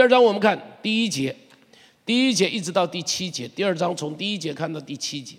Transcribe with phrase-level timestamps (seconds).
[0.00, 1.36] 第二章我们看第一节，
[2.06, 5.36] 第一节一直到第七节，第二章从第一节看到第七节，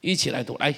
[0.00, 0.74] 一起来读，来。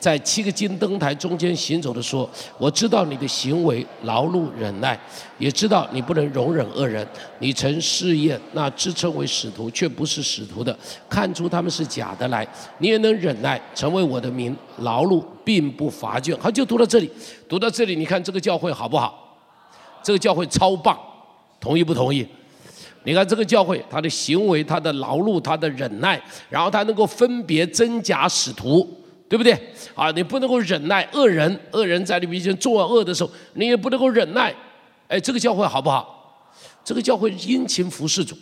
[0.00, 4.98] 在七个金灯台中间行走的说：“我知道你的行为劳碌忍耐，
[5.38, 7.06] 也知道你不能容忍恶人。
[7.40, 10.76] 你曾试验那自称为使徒却不是使徒的，
[11.08, 12.46] 看出他们是假的来。
[12.78, 17.10] 你也能忍耐，成为我的名，劳碌并不乏倦。”好，就读到这里，
[17.48, 19.36] 读到这里，你看这个教会好不好？
[20.02, 20.96] 这个教会超棒，
[21.60, 22.26] 同意不同意？
[23.04, 28.88] 你看这个教会，他的行为、他的劳碌、他的忍耐，然后他能够分别真假使徒。
[29.28, 29.58] 对不对？
[29.94, 34.54] 啊，你不能够忍耐恶人，恶人在你面前作恶的时候，你也不能够忍耐。
[35.06, 36.14] 哎，这个教会好不好？
[36.84, 38.34] 这个教会殷勤服侍主，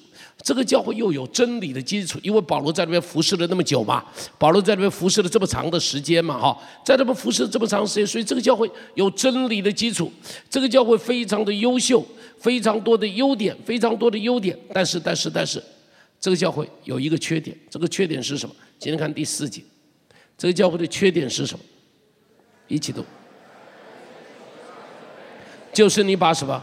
[0.42, 4.04] 这个教会又有真理的基础，因为保罗在那边服侍了那么久嘛，
[4.38, 10.12] 保罗在那边服侍了这么长的时间嘛，哈，在那边服侍了这么长时间，所以这个教会有真理的基础，
[10.48, 12.06] 这个教会非常的优秀，
[12.38, 14.56] 非常多的优点，非常多的优点。
[14.72, 15.60] 但是，但是，但是，
[16.20, 18.54] 这个教会有一个缺点，这个缺点是什么？
[18.78, 19.60] 今天看第四节。
[20.38, 21.64] 这个教会的缺点是什么？
[22.68, 23.04] 一起读，
[25.72, 26.62] 就是你把什么？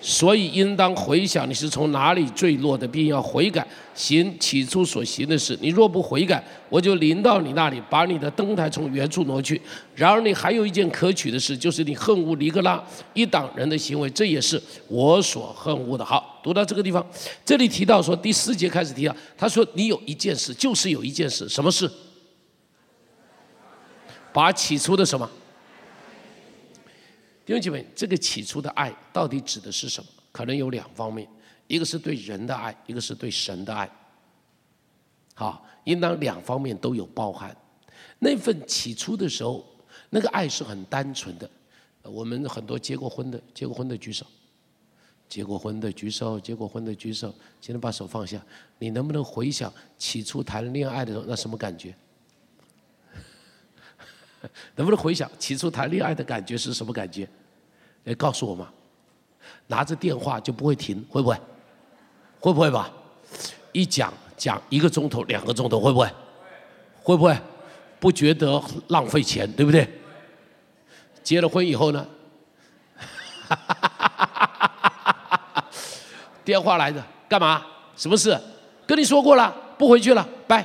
[0.00, 5.58] 所以应当回想你是从哪里坠落的，并要悔改，行起初所行的事。
[5.60, 9.60] 你若不悔改，我就临到你那里，把你的灯台从原处挪去。
[9.96, 12.80] 然而你还有一件可取的事，就是你恨恶尼格拉
[13.14, 16.04] 一党人的行为，这也是我所恨恶的。
[16.04, 17.04] 好，读到这个地方，
[17.44, 21.90] 这里提到说第四节开始提到，他说你有一件事，就是有一件事，什么事？
[24.36, 25.26] 把起初的什么？
[27.46, 30.10] 弟兄姐妹，这个起初的爱到底指的是什么？
[30.30, 31.26] 可能有两方面，
[31.66, 33.90] 一个是对人的爱，一个是对神的爱。
[35.32, 37.56] 好，应当两方面都有包含。
[38.18, 39.64] 那份起初的时候，
[40.10, 41.48] 那个爱是很单纯的。
[42.02, 44.26] 我们很多结过婚的，结过婚的举手；
[45.30, 47.34] 结过婚的举手，结过婚的举手。
[47.58, 48.38] 请你把手放下。
[48.78, 51.96] 你能不能回想起初谈恋爱的时候，那什么感觉？
[54.74, 57.28] 能不能回想起初谈恋爱的感觉是什么感觉？
[58.04, 58.68] 来告诉我嘛。
[59.68, 61.36] 拿着电话就不会停，会不会？
[62.40, 62.90] 会不会吧？
[63.72, 66.08] 一讲讲一个钟头、两个钟头，会不会？
[67.02, 67.36] 会不会？
[67.98, 69.88] 不觉得浪费钱，对不对？
[71.22, 72.06] 结了婚以后呢？
[76.44, 77.64] 电话来的，干嘛？
[77.96, 78.38] 什么事？
[78.86, 80.64] 跟你说过了，不回去了，拜。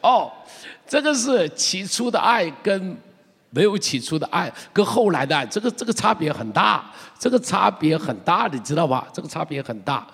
[0.00, 0.32] 哦，
[0.88, 2.96] 这个是起初的爱跟
[3.50, 9.06] 没有起初的爱，跟后来的爱，这个这个差别很大，这个差别很大，你知道吧？
[9.12, 10.06] 这个差别很大。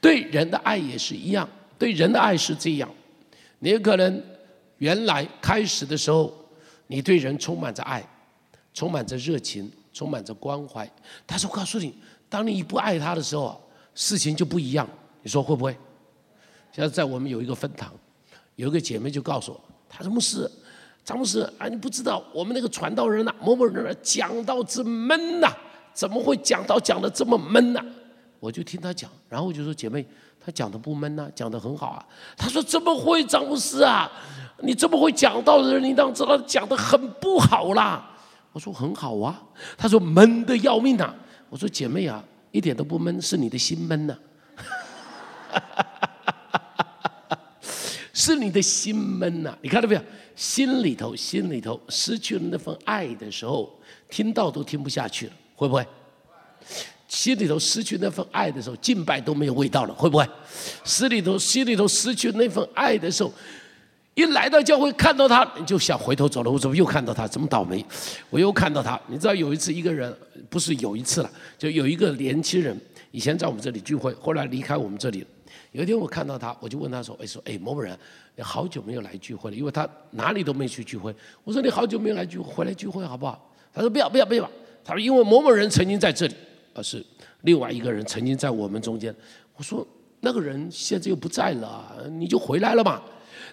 [0.00, 2.88] 对人的爱也是一样，对人的爱是这样。
[3.58, 4.22] 你可能
[4.78, 6.32] 原来开始的时候，
[6.86, 8.02] 你对人充满着爱，
[8.72, 10.88] 充满着热情，充满着关怀。
[11.26, 11.92] 但是我告诉你，
[12.28, 13.60] 当你不爱他的时候，
[13.94, 14.88] 事情就不一样。
[15.22, 15.76] 你说会不会？
[16.72, 17.92] 现在在我们有一个分堂。
[18.56, 19.60] 有一个姐妹就告诉我，
[19.90, 20.50] 他说：“牧师，
[21.04, 25.52] 张牧师啊，你不知道我们那个传道人呐，某某人讲道之闷呐，
[25.92, 27.84] 怎么会讲道讲的这么闷呐？”
[28.38, 30.06] 我就听他讲，然后我就说：“姐妹，
[30.40, 32.06] 他讲的不闷呐，讲的很好啊。”
[32.38, 34.10] 他说：“怎么会，张牧师啊？
[34.62, 38.08] 你这么会讲道的人，你当知道讲的很不好啦？”
[38.52, 39.42] 我说：“很好啊。”
[39.76, 41.14] 他说：“闷的要命呐。”
[41.50, 44.16] 我说：“姐妹啊，一点都不闷，是你的心闷呐。”
[48.12, 50.02] 是你的心闷呐，你看到没有？
[50.36, 53.78] 心里头，心里头失去了那份爱的时候，
[54.08, 55.86] 听到都听不下去了，会不会？
[57.08, 60.26] 心里头失去那份爱的时候，敬拜都没有味道了，会不会？
[60.84, 63.32] 心里头，心里头失去那份爱的时候，
[64.14, 66.50] 一来到教会看到他，你就想回头走了。
[66.50, 67.28] 我怎么又看到他？
[67.28, 67.84] 怎么倒霉！
[68.30, 68.98] 我又看到他。
[69.08, 70.16] 你知道有一次一个人，
[70.48, 72.78] 不是有一次了，就有一个年轻人，
[73.10, 75.26] 以前在我们这里聚会，后来离开我们这里。
[75.72, 77.96] 有一天我看到他，我就问他说：“哎，说哎，某某人，
[78.34, 81.14] 你好久没有来聚会了，因为他哪里都没去聚会。
[81.44, 84.50] 我说你好久没有来聚会，回来聚会好不好？”他说：“不要，不要，不要。”
[84.84, 86.34] 他说：“因为某某人曾经在这里，
[86.74, 87.04] 而是
[87.42, 89.14] 另外一个人曾经在我们中间。”
[89.54, 89.86] 我说
[90.18, 93.00] ：“那个人现在又不在了，你就回来了嘛？”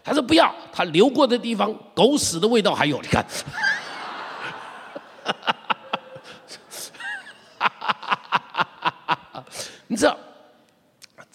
[0.04, 3.24] 他说：“不要，他流过的地方狗屎的味道还有，你看。”
[5.24, 5.68] 哈哈哈
[7.60, 7.70] 哈
[8.96, 9.46] 哈哈
[9.88, 10.18] 你知道？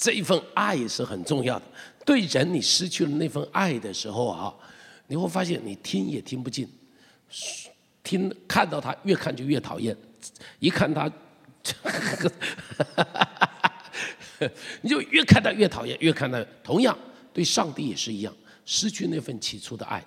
[0.02, 1.64] 这一份爱是很重要的。
[2.04, 4.52] 对人，你失去了那份爱的时候啊，
[5.06, 6.68] 你会发现你听也听不进，
[8.02, 9.96] 听看到他越看就越讨厌，
[10.58, 11.08] 一看他，
[14.80, 16.44] 你就越看他越讨厌，越看他。
[16.64, 16.98] 同样
[17.32, 18.34] 对上帝也是一样，
[18.66, 20.04] 失去那份起初的爱。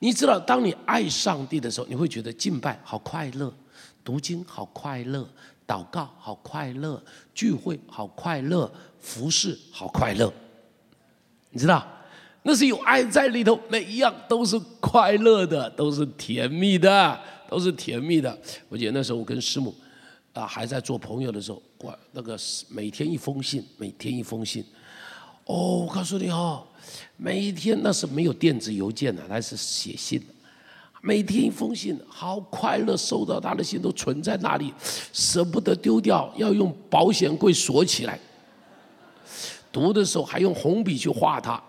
[0.00, 3.54] 你知道，当你爱上帝的时候，你会觉得敬拜好快乐，
[4.02, 5.30] 读经好快乐，
[5.66, 7.02] 祷告好快乐，
[7.34, 8.70] 聚会好快乐，
[9.00, 10.32] 服侍好快乐。
[11.50, 11.86] 你知道，
[12.42, 17.18] 那是有爱在里头，每一样都是快乐的，都是甜蜜的，
[17.48, 18.36] 都是甜蜜的。
[18.68, 19.74] 我记得那时候我跟师母
[20.32, 22.36] 啊还在做朋友的时候，我那个
[22.68, 24.64] 每天一封信，每天一封信。
[25.46, 26.66] 哦，我告诉你哦，
[27.16, 30.20] 每一天那是没有电子邮件的，那是写信，
[31.06, 34.72] 每天一封信，好快乐，收到他的信都存在那里，
[35.12, 38.18] 舍不得丢掉，要用保险柜锁起来。
[39.70, 41.62] 读的时候还用红笔去画它，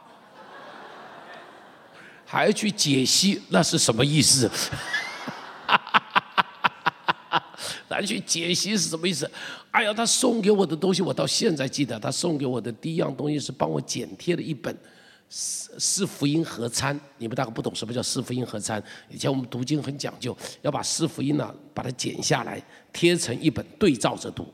[2.24, 4.50] 还去解析那是什么意思。
[7.90, 9.30] 来去解析是什么意思？
[9.72, 12.00] 哎呀，他送给我的东西，我到现在记得。
[12.00, 14.74] 他送给我的第一样东西是帮我剪贴了一本
[15.30, 17.00] 四四福音合参。
[17.18, 18.82] 你们大概不懂什么叫四福音合参。
[19.10, 22.64] 以前我们读经很讲究，要把四福音呢把它剪下来，
[22.94, 24.48] 贴成一本对照着读。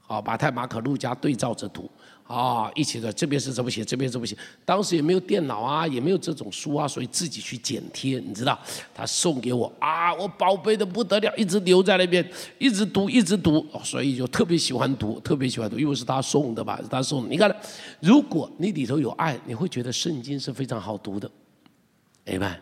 [0.00, 1.90] 好，马太、马可、路加对照着读。
[2.28, 4.36] 啊，一起的这边是怎么写，这边怎么写？
[4.62, 8.56] 当时也没有电脑啊，也没有这种书啊，所以自己去剪贴，你知道？
[8.94, 12.22] 他送给我啊，我宝贝的不得了，一直留在那边，
[12.58, 16.78] 一直读，一直读，所以就特别喜欢读，特别喜欢读，因为是他送的吧？
[16.82, 17.28] 是他送的。
[17.30, 17.50] 你看，
[18.00, 21.30] 如果你里头有爱，你会觉得圣经是非常好读的，
[22.26, 22.60] 明白？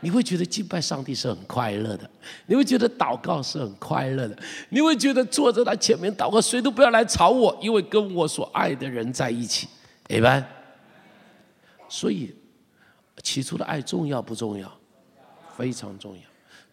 [0.00, 2.08] 你会觉得敬拜上帝是很快乐的，
[2.46, 4.38] 你会觉得祷告是很快乐的，
[4.68, 9.66] 你会觉得坐在他前面祷告，谁都不要来吵我，因为跟我所爱的人在一起，
[10.08, 10.46] 明白？
[11.88, 12.34] 所以
[13.22, 14.70] 起初的爱重要不重要？
[15.56, 16.22] 非常重要，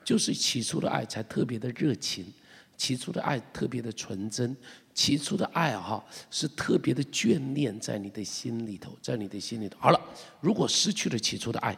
[0.03, 2.25] 就是起初的爱才特别的热情，
[2.75, 4.55] 起初的爱特别的纯真，
[4.93, 9.77] 起初的爱哈是特别的眷恋在你的心里头，在你的心里头。
[9.79, 9.99] 好了，
[10.41, 11.75] 如果失去了起初的爱。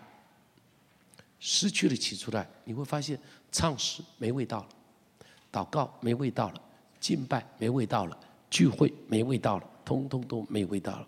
[1.48, 3.20] 失去了起初的，你会发现
[3.52, 4.70] 唱诗没味道了，
[5.52, 6.62] 祷告没味道了，
[7.00, 8.20] 敬拜没味道了，
[8.50, 11.08] 聚会没味道了，通通都没味道了。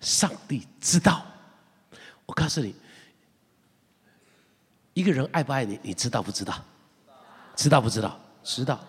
[0.00, 1.26] 上帝知道，
[2.24, 2.74] 我告诉你，
[4.94, 6.64] 一个人爱不爱你，你知道不知道？
[7.54, 8.18] 知道不知道？
[8.42, 8.80] 知道。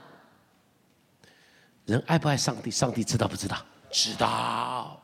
[1.83, 2.71] 人爱不爱上帝？
[2.71, 3.57] 上帝知道不知道？
[3.91, 5.03] 知道。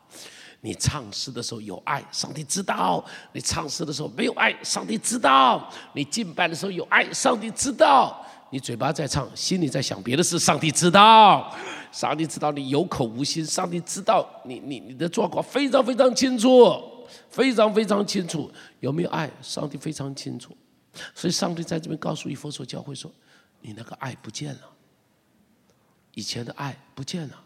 [0.66, 3.00] 你唱诗的时候有爱，上帝知道；
[3.32, 8.12] 你唱诗的时候没有爱，上帝知道；你敬拜的时候有爱，上帝知道；
[8.50, 11.54] 你嘴巴在唱，心里在想别的事，上帝知道。
[11.92, 16.82] 上帝知道你有口无心，上帝知道你你你的状况非常非常清楚，
[17.30, 18.50] 非常非常清楚。
[18.80, 19.30] 有没有爱？
[19.40, 20.50] 上帝非常清楚。
[21.14, 23.08] 所以上帝在这边告诉以弗所教会说
[23.62, 24.62] ：“你那个爱不见了，
[26.14, 27.40] 以前的爱不见了，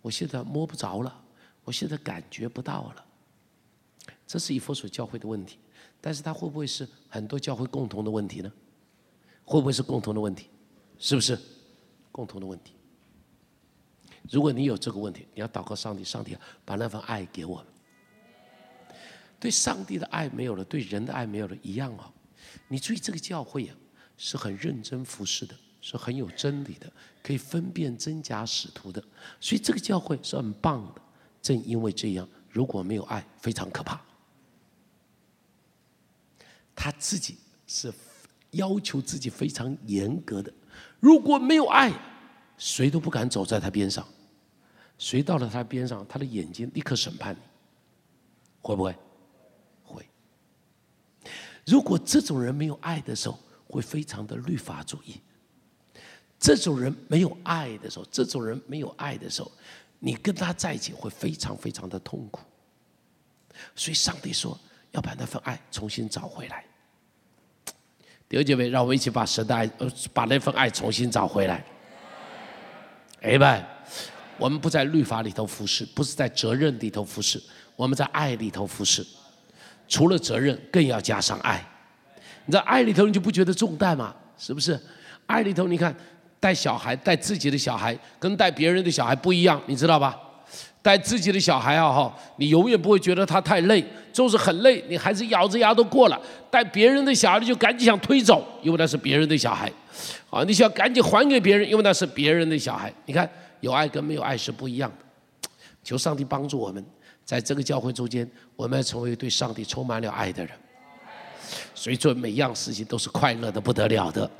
[0.00, 1.22] 我现在摸不着了。”
[1.66, 3.04] 我现在感觉不到了，
[4.24, 5.58] 这是以佛所教会的问题，
[6.00, 8.52] 但是它会不会是很多教会共同的问题呢？
[9.44, 10.48] 会不会是共同的问题？
[10.96, 11.36] 是不是
[12.12, 12.74] 共同的问题？
[14.30, 17.66] 如果你有这个问题，你要祷告上帝，上帝把那份爱给我们。
[19.40, 22.12] 对上帝的爱没有了，对人的爱没有了，一样哦。
[22.68, 23.76] 你注意这个教会啊，
[24.16, 26.90] 是很认真服侍的，是很有真理的，
[27.24, 29.02] 可以分辨真假使徒的，
[29.40, 31.02] 所以这个教会是很棒的。
[31.46, 34.00] 正因为这样，如果没有爱，非常可怕。
[36.74, 37.36] 他自己
[37.68, 37.92] 是
[38.50, 40.52] 要求自己非常严格的，
[40.98, 41.92] 如果没有爱，
[42.58, 44.04] 谁都不敢走在他边上。
[44.98, 47.40] 谁到了他边上，他的眼睛立刻审判你，
[48.60, 48.96] 会不会？
[49.84, 50.04] 会。
[51.64, 53.38] 如果这种人没有爱的时候，
[53.68, 55.20] 会非常的律法主义。
[56.40, 59.52] 这种人没有爱的时候，这种人没有爱的时候。
[59.98, 62.40] 你跟他在一起会非常非常的痛苦，
[63.74, 64.58] 所以上帝说
[64.92, 66.64] 要把那份爱重新找回来。
[68.28, 71.64] 弟兄姐妹，让我们一起把神的爱，呃，把那份爱重新找回来。
[73.22, 73.64] 哎们，
[74.36, 77.42] 我们不在律法里头服侍，不是在责任里头服侍，
[77.74, 79.04] 我们在爱里头服侍。
[79.88, 81.64] 除了责任，更要加上爱。
[82.44, 84.14] 你在爱里头，你就不觉得重担吗？
[84.36, 84.78] 是不是？
[85.26, 85.96] 爱里头，你看。
[86.46, 90.16] 带小孩，带自己的小孩，跟带别人的小孩不一样，你知道吧？
[90.80, 96.16] 带自己的小孩啊，哈，你永远不会觉得他太累，就是很累，你还是咬着牙都过了。
[96.48, 99.68] 带别人的小孩，就赶紧想推走，因为那是别人的小孩，
[100.30, 102.94] 啊，你想赶紧还给别人，因为那是别人的小孩。
[103.06, 105.48] 你看，有爱跟没有爱是不一样的。
[105.82, 106.86] 求上帝帮助我们，
[107.24, 110.54] 在这个教会中间，我们要成为对上帝充满了爱的人，
[111.74, 114.30] 所以做每样事情都是快乐的不得了的。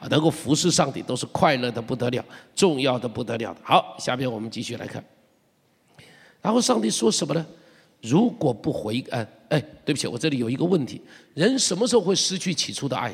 [0.00, 2.24] 啊，能够服侍上帝都是快乐的不得了，
[2.54, 3.56] 重要的不得了。
[3.62, 5.04] 好，下面我们继续来看。
[6.40, 7.44] 然后上帝说什么呢？
[8.00, 11.02] 如果不悔改，哎，对不起，我这里有一个问题：
[11.34, 13.12] 人什么时候会失去起初的爱？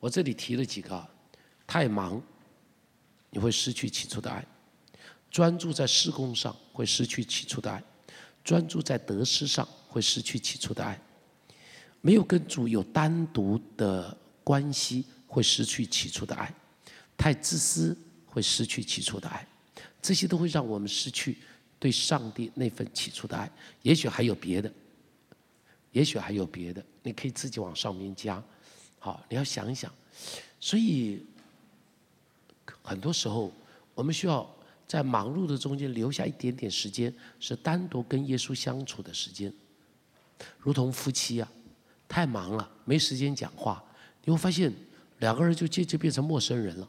[0.00, 1.06] 我这里提了几个，
[1.64, 2.20] 太忙，
[3.30, 4.42] 你会失去起初的爱；
[5.30, 7.78] 专注在施工上会失去起初的爱；
[8.42, 10.98] 专注在得失上会失去起初的爱；
[12.00, 16.46] 没有跟主有单独的关系会失去起初的爱；
[17.16, 17.96] 太自私
[18.26, 19.44] 会失去起初的爱。
[20.00, 21.38] 这些都会让我们失去。
[21.76, 23.50] 对上帝那份起初的爱，
[23.82, 24.72] 也许还有别的，
[25.92, 28.42] 也许还有别的，你可以自己往上面加。
[28.98, 29.92] 好，你要想一想。
[30.58, 31.26] 所以
[32.80, 33.52] 很多时候，
[33.94, 34.48] 我们需要
[34.88, 39.52] 在忙碌的中间留下一点点时间，是单独跟耶稣相处的时间。
[40.58, 41.52] 如同夫妻啊，
[42.08, 43.84] 太忙了，没时间讲话，
[44.24, 44.72] 你会发现
[45.18, 46.88] 两个人就渐渐变成陌生人了，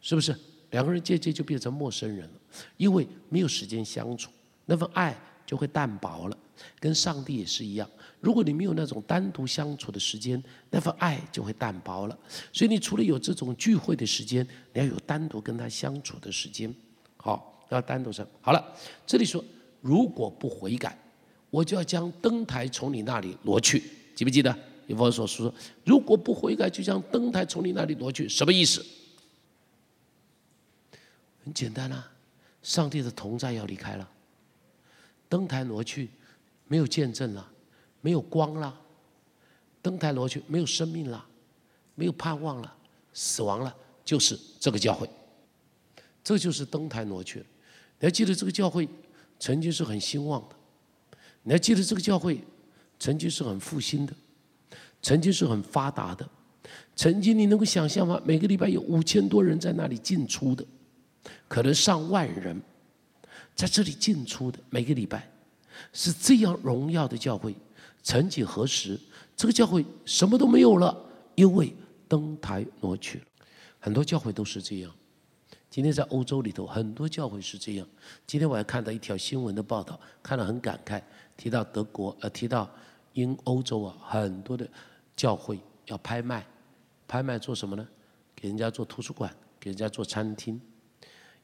[0.00, 0.34] 是不是？
[0.70, 2.34] 两个人渐渐就变成陌生人了，
[2.78, 4.30] 因为没有时间相处，
[4.64, 5.14] 那份爱
[5.44, 6.38] 就会淡薄了。
[6.78, 7.88] 跟上帝也是一样，
[8.20, 12.16] 如果你没有那种单独相处的时间，那份爱就会淡薄了。
[12.52, 16.72] 所以你除了有这种聚会的时间，你要有单独跟他相处的时间。
[17.16, 18.26] 好，要单独上。
[18.40, 18.76] 好了，
[19.06, 19.44] 这里说
[19.80, 20.96] 如果不悔改，
[21.50, 23.82] 我就要将灯台从你那里挪去。
[24.14, 24.56] 记不记得？
[24.92, 25.52] 以弗所说，
[25.86, 28.84] 如果不悔改，就将灯台从你那里挪去，什么意思？
[31.42, 32.12] 很简单啊，
[32.62, 34.06] 上帝的同在要离开了，
[35.30, 36.10] 灯台挪去，
[36.68, 37.50] 没有见证了，
[38.02, 38.78] 没有光了，
[39.80, 41.26] 灯台挪去，没有生命了，
[41.94, 42.76] 没有盼望了，
[43.14, 45.08] 死亡了，就是这个教会，
[46.22, 47.38] 这就是灯台挪去。
[47.98, 48.86] 你要记得这个教会
[49.38, 50.56] 曾经是很兴旺的，
[51.44, 52.44] 你要记得这个教会
[52.98, 54.12] 曾经是很复兴的，
[55.02, 56.26] 曾经是很发达的，
[56.96, 58.20] 曾经你能够想象吗？
[58.24, 60.64] 每个礼拜有五千多人在那里进出的。
[61.46, 62.60] 可能上万人
[63.54, 65.30] 在这里进出的每个礼拜，
[65.92, 67.54] 是这样荣耀的教会。
[68.02, 68.98] 曾几何时，
[69.36, 70.96] 这个教会什么都没有了，
[71.34, 71.74] 因为
[72.08, 73.24] 登台挪去了。
[73.78, 74.90] 很多教会都是这样。
[75.70, 77.86] 今天在欧洲里头，很多教会是这样。
[78.26, 81.00] 今天我还看到一条新闻的报道，看了很感慨，
[81.36, 82.68] 提到德国，呃，提到
[83.12, 84.68] 英欧洲啊，很多的
[85.16, 86.46] 教会要拍卖，
[87.06, 87.86] 拍卖做什么呢？
[88.34, 90.60] 给人家做图书馆，给人家做餐厅。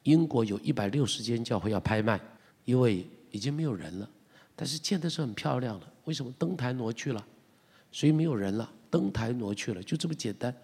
[0.02, 2.20] 英国有一百六十间教会要拍卖，
[2.64, 4.08] 因为已经没有人了，
[4.56, 5.86] 但是建的是很漂亮的。
[6.04, 7.24] 为什么灯台挪去了？
[7.92, 10.54] 所以没有人了，灯台挪去了，就这么简单。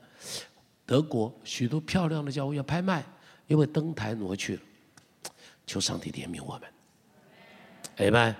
[0.87, 3.05] 德国许多漂亮的教会要拍卖，
[3.47, 4.63] 因为灯台挪去了。
[5.67, 6.63] 求上帝怜悯我们，
[7.97, 8.35] 哎们，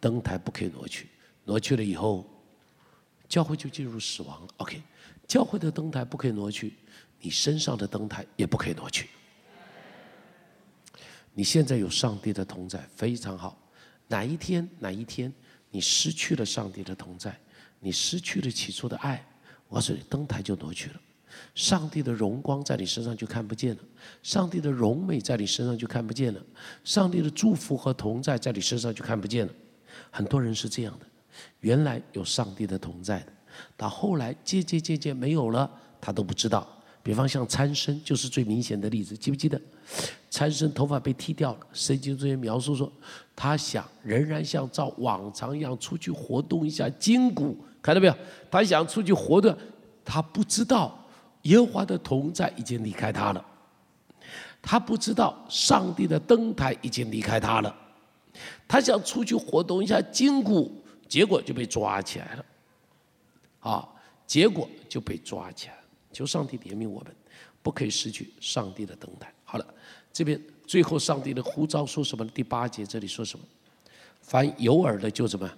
[0.00, 1.08] 灯台不可以挪去，
[1.44, 2.26] 挪去了以后，
[3.30, 4.46] 教会就进入死亡。
[4.58, 4.82] OK，
[5.26, 6.74] 教会的灯台不可以挪去，
[7.20, 9.08] 你身上的灯台也不可以挪去。
[11.32, 13.56] 你现在有上帝的同在，非常好。
[14.08, 15.32] 哪一天，哪一天，
[15.70, 17.38] 你失去了上帝的同在，
[17.78, 19.24] 你失去了起初的爱，
[19.68, 21.00] 我说灯台就挪去了，
[21.54, 23.82] 上帝的荣光在你身上就看不见了，
[24.24, 26.44] 上帝的荣美在你身上就看不见了，
[26.82, 29.52] 上帝的祝福和同在在你身上就看不见了。
[30.10, 31.06] 很多人是这样的，
[31.60, 33.32] 原来有上帝的同在的，
[33.76, 35.70] 到后来渐渐渐渐没有了，
[36.00, 36.66] 他都不知道。
[37.02, 39.58] 比方像参生就是最明显的例子，记不记得？
[40.28, 42.92] 参生头发被剃掉了，圣经中间描述说，
[43.34, 48.14] 他想仍然像照往常一样出去活动一下筋骨，看到没有？
[48.50, 49.56] 他想出去活动，
[50.04, 50.94] 他不知道
[51.42, 53.42] 耶和华的同在已经离开他了，
[54.60, 57.74] 他不知道上帝的灯台已经离开他了，
[58.68, 60.70] 他想出去活动一下筋骨，
[61.10, 62.44] 结果就被抓起来了，
[63.58, 63.88] 啊，
[64.28, 65.74] 结果就被抓起来。
[66.12, 67.12] 求上帝怜悯我们，
[67.62, 69.34] 不可以失去上帝的灯台。
[69.44, 69.74] 好了，
[70.12, 72.24] 这边最后上帝的呼召说什么？
[72.28, 73.44] 第八节这里说什么？
[74.22, 75.50] 凡有耳的就怎么？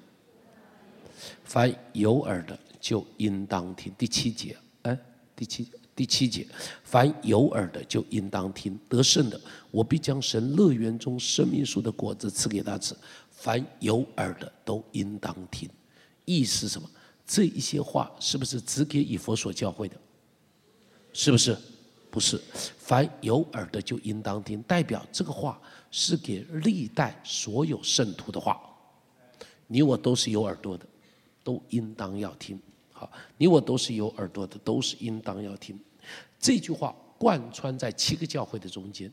[1.45, 3.95] 凡有耳的就应当听。
[3.99, 4.99] 第七节，哎，
[5.37, 6.47] 第七第七节，
[6.83, 8.79] 凡有耳的就应当听。
[8.89, 9.39] 得胜的，
[9.71, 12.97] 我必将神乐园中生命树的果子赐给他吃。
[13.43, 15.69] 凡有耳的都应当听。
[16.25, 16.89] 意思是什么？
[17.27, 19.97] 这一些话是不是只给以佛所教会的？
[21.13, 21.57] 是不是？
[22.09, 22.41] 不是。
[22.79, 28.61] 凡有耳的就应当听，代表这个话是给历代所有圣徒的话。
[29.67, 30.87] 你我都是有耳朵的，
[31.43, 32.57] 都应当要听。
[32.93, 35.77] 好，你我都是有耳朵的，都是应当要听。
[36.39, 39.13] 这句话贯穿在七个教会的中间，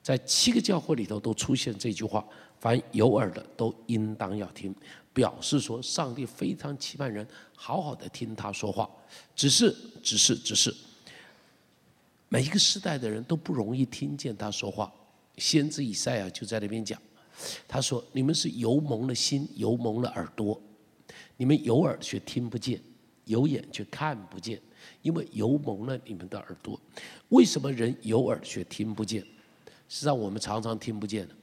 [0.00, 2.24] 在七个教会里头都出现这句话：
[2.64, 4.74] 凡有耳的都应当要听，
[5.12, 8.88] 表示说上帝非常期盼人好好的听他说话。
[9.36, 9.70] 只是，
[10.02, 10.74] 只是，只是。
[12.30, 14.90] 每一个时代的人都不容易听见他说话。
[15.36, 16.98] 先知以赛亚就在那边讲
[17.68, 20.58] ：“他说：“你们是油蒙了心，油蒙了耳朵，
[21.36, 22.80] 你们有耳却听不见，
[23.26, 24.58] 有眼却看不见，
[25.02, 26.80] 因为油蒙了你们的耳朵。
[27.28, 29.20] 为什么人有耳却听不见？
[29.86, 31.34] 实际上我们常常听不见的。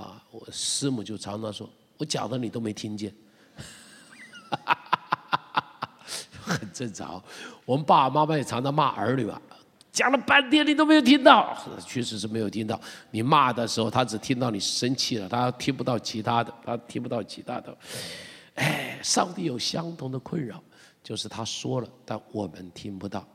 [0.00, 3.12] 啊，我师母就常常说：我讲的你都没听见。
[6.46, 7.20] ”很正常，
[7.64, 9.40] 我们爸爸妈妈也常常骂儿女啊，
[9.90, 12.80] 讲了半天你都没有听到，确实是没有听到。
[13.10, 17.76] 你骂的时候，他只听到你生气了，他听不到其他的，他听不到其他的。
[18.54, 20.62] 哎，上帝有相同的困扰，
[21.02, 23.26] 就是他说了，但我们听不到。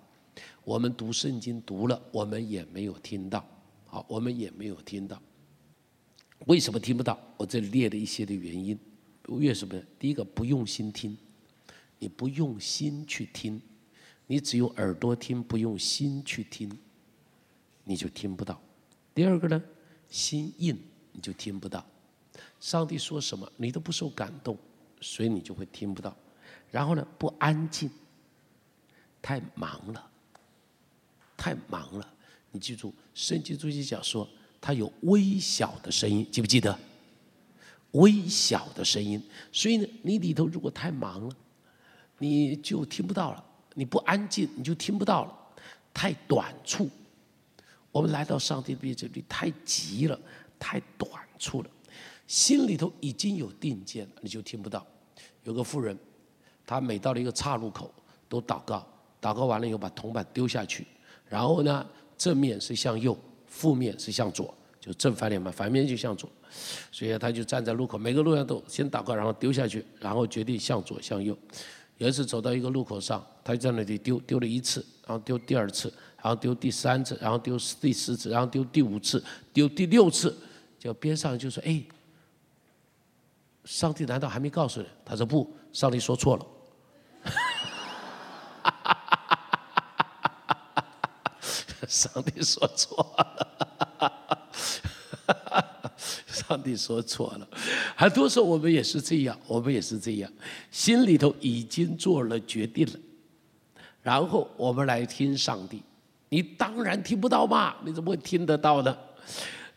[0.63, 3.44] 我们读圣经读了，我们也没有听到。
[3.88, 5.22] 好，我们也没有听到。
[6.48, 7.19] 为什么听不到？
[7.38, 8.77] 我这里列了一些的原因。
[9.27, 9.79] 为什么？
[10.00, 11.17] 第一个，不用心听。
[12.00, 13.62] 你不用心去听，
[14.25, 16.71] 你只用耳朵听，不用心去听，
[17.83, 18.60] 你就听不到。
[19.13, 19.63] 第二个呢，
[20.10, 20.75] 心硬
[21.12, 21.86] 你就听不到。
[22.60, 24.57] 上帝说什么你都不受感动，
[25.00, 26.17] 所以你就会听不到。
[26.71, 27.88] 然后呢，不安静，
[29.21, 30.12] 太忙了，
[31.38, 32.13] 太忙了。
[32.51, 34.27] 你记住，圣经主席讲说，
[34.62, 36.77] 他有微小的声音，记不记得？
[37.94, 41.36] 微小的声音，所以呢，你里头如果太忙了。
[42.20, 45.36] 你就听不到了，你不安静，你就听不到了。
[45.91, 46.88] 太短促，
[47.91, 50.20] 我们来到上帝的面前，你太急了，
[50.60, 51.70] 太短促了。
[52.27, 54.86] 心里头已经有定见了，你就听不到。
[55.44, 55.98] 有个妇人，
[56.63, 57.91] 她每到了一个岔路口，
[58.30, 58.88] 都祷告，
[59.20, 60.86] 祷告完了以后把铜板丢下去，
[61.27, 61.84] 然后呢，
[62.15, 63.18] 正面是向右，
[63.51, 66.27] 负面是向左，就正反脸嘛，反面就向左。
[66.91, 71.38] 所以他就站在路口，每个路上都先祷告，然后丢下去，然后决定向左向右。
[71.98, 79.23] 有一次走到一个路口上，他就在那里丢，丢了一次，然后丢第二次，然后丢第三次，然后丢第四次，然后丢第五次，
[79.54, 80.36] 丢第六次，
[80.80, 81.84] 就边上就说：“哎，
[83.65, 86.45] 上帝难道还没告诉你？”他说：“不，上帝说错了。”
[91.91, 94.47] 上帝说错了。
[96.27, 97.47] 上帝说错了，
[97.95, 100.32] 很多时候我们也是这样，我们也是这样，
[100.71, 102.93] 心里头已经做了决定了，
[104.01, 105.84] 然后我们来听上帝，
[106.30, 108.97] 你当然听不到嘛，你怎么会听得到呢？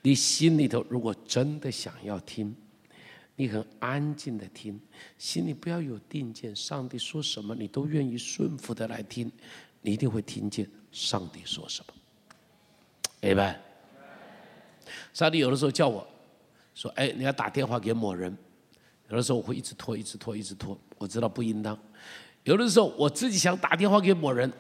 [0.03, 2.55] 你心里头如果真的想要听，
[3.37, 4.81] 你很安静的听，
[5.19, 9.31] 心里不要有定见，上帝说什么你都愿意顺服的来听，
[9.83, 11.95] 你一定会听见上帝说什么。
[13.29, 13.59] 明白？
[15.13, 16.07] 上帝有的时候叫我。
[16.75, 18.37] 说哎，你要打电话给某人，
[19.09, 20.77] 有的时候我会一直拖，一直拖，一直拖。
[20.99, 21.79] 我知道不应当。
[22.43, 24.53] 有的时候我自己想打电话给某人，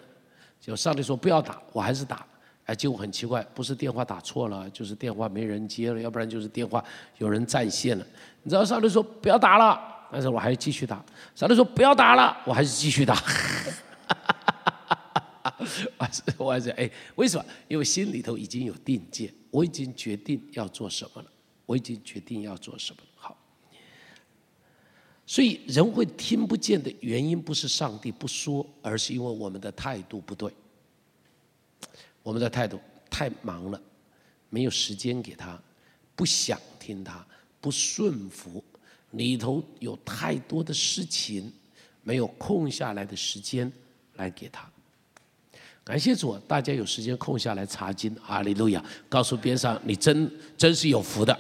[0.60, 2.24] 就上帝说不要打，我还是打。
[2.66, 6.82] 哎，结果很奇怪，不是电话打错了，就是电话没人接了，要不然就是电话
[7.18, 8.06] 有人占线了。
[8.44, 9.78] 你知道上帝说不要打了，
[10.12, 11.04] 但是我还是继续打。
[11.34, 13.20] 上帝说不要打了，我还是继续打。
[16.04, 17.44] 我还是我还是哎，为什么？
[17.68, 21.30] 因为心里头已经有定见，我已经决定要做什么了。
[21.66, 23.08] 我已经决定要做什么了。
[23.16, 23.38] 好，
[25.26, 30.52] 所以人会听不见的原因，不是上帝不说，而是因为我们的态度不对。
[32.22, 33.80] 我们的态度太忙了，
[34.50, 35.58] 没有时间给他，
[36.14, 37.26] 不想听他，
[37.62, 38.62] 不顺服，
[39.12, 41.50] 里头有太多的事情，
[42.02, 43.72] 没有空下来的时间
[44.16, 44.70] 来给他。
[45.84, 48.82] 感谢主，大家有时间空下来查经，哈利路亚！
[49.06, 51.38] 告诉边上，你真真是有福的。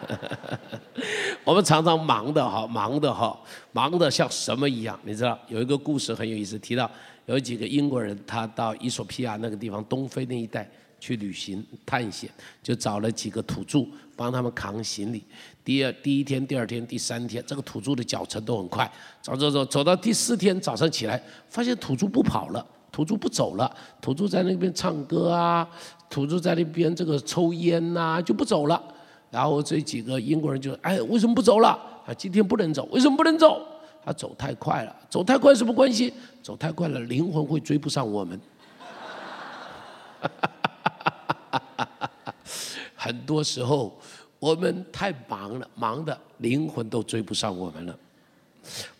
[1.44, 3.38] 我们常常忙的哈，忙的哈，
[3.70, 4.98] 忙的像什么一样？
[5.04, 6.90] 你知道有一个故事很有意思，提到
[7.26, 10.68] 有几个英国人，他到伊索比亚那个地方东非那一带
[10.98, 12.28] 去旅行探险，
[12.60, 15.22] 就找了几个土著帮他们扛行李。
[15.64, 23.70] 第二第一天、第二天、第三天，这个土著的脚程都很快，走走走，走到第四天早上起来，发现土著不跑了，土著不走了，
[24.00, 25.68] 土著在那边唱歌啊，
[26.08, 28.82] 土著在那边这个抽烟呐，就不走了。
[29.30, 31.68] 然后这几个英国人就哎，为什么不走了？
[32.06, 33.64] 啊，今天不能走，为什么不能走？
[34.02, 36.12] 他走太快了，走太快什么关系？
[36.42, 38.40] 走太快了，灵魂会追不上我们。
[42.96, 43.96] 很多时候
[44.40, 47.96] 我们太忙了，忙的灵魂都追不上我们了。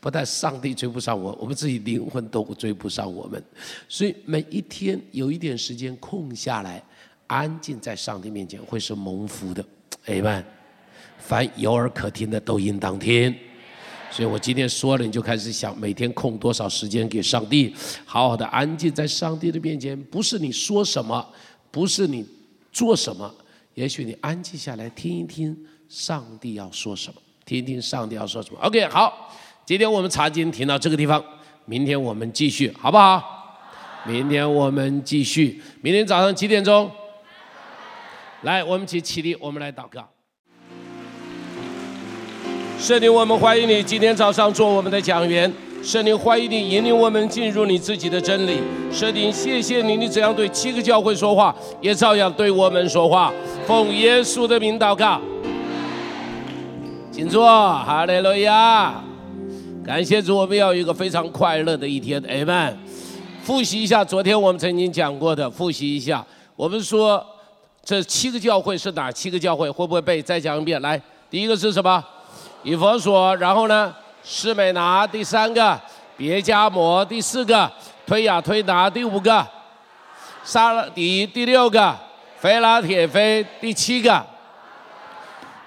[0.01, 3.43] 不但上帝追不上我，我们自己灵魂都追不上我们。
[3.89, 6.83] 所以每一天有一点时间空下来，
[7.27, 9.65] 安静在上帝面前，会是蒙福的。
[10.07, 10.45] 哎们，
[11.19, 13.35] 凡有耳可听的都应当听。
[14.11, 17.75] 所以我今天说了，你就开始想每天空多少时间给上帝，
[18.05, 19.97] 好好的安静在上帝的面前。
[20.05, 21.25] 不是你说什么，
[21.71, 22.27] 不是你
[22.73, 23.33] 做什么，
[23.81, 23.89] 也。
[23.89, 25.57] 许你安静下来听一听
[25.89, 28.61] 上帝要说什么，听一听上帝要说什么。
[28.61, 29.35] OK，好，
[29.67, 31.23] 今天我们查经停到这个地方，
[31.65, 33.59] 明天我们继续，好不好？
[34.07, 36.91] 明天我们继续，明天早上几点钟？
[38.43, 40.09] 来，我们起起立，我们来祷告。
[42.79, 45.53] 圣灵，我们欢迎你今天早上做我们的讲员。
[45.83, 48.61] 圣灵，欢迎你引领我们进入你自己的真理。
[48.93, 53.33] 圣灵，谢谢你，你怎样对七个教会说话，也照样对我们说话。
[53.67, 55.19] 奉耶稣的名祷告，
[57.11, 57.47] 请坐。
[57.47, 59.03] 哈利路亚！
[59.83, 62.23] 感谢主，我们要有一个非常快乐的一天。
[62.25, 62.75] Amen。
[63.43, 66.25] 复习一下昨天我们曾经讲过的，复习一下。
[66.57, 67.25] 我们说
[67.83, 69.71] 这七个教会是哪七个教会？
[69.71, 70.21] 会不会背？
[70.21, 70.81] 再讲一遍。
[70.83, 72.05] 来，第一个是什么？
[72.63, 73.95] 以佛所，然后呢？
[74.23, 75.81] 施美拿第三个，
[76.17, 77.71] 别加摩第四个，
[78.07, 79.47] 推雅推拿第五个，
[80.45, 81.97] 沙拉迪第六个，
[82.39, 84.25] 菲拉铁菲第七个。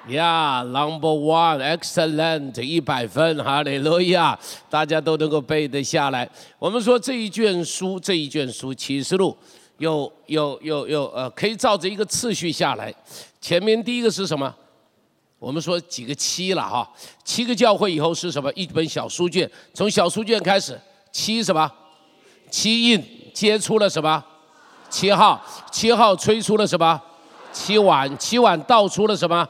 [0.09, 4.37] 呀，Number One，Excellent，一百分，哈利路亚！
[4.69, 6.29] 大家都能够背得下来。
[6.59, 9.37] 我们说这一卷书，这一卷书启示录，
[9.77, 12.93] 有有有有呃，可以照着一个次序下来。
[13.39, 14.53] 前面第一个是什么？
[15.43, 16.89] 我们说几个七了哈，
[17.25, 18.49] 七个教会以后是什么？
[18.53, 20.79] 一本小书卷，从小书卷开始，
[21.11, 21.69] 七什么？
[22.49, 23.03] 七印
[23.33, 24.23] 接出了什么？
[24.89, 26.97] 七号，七号吹出了什么？
[27.51, 29.45] 七碗，七碗倒出了什么？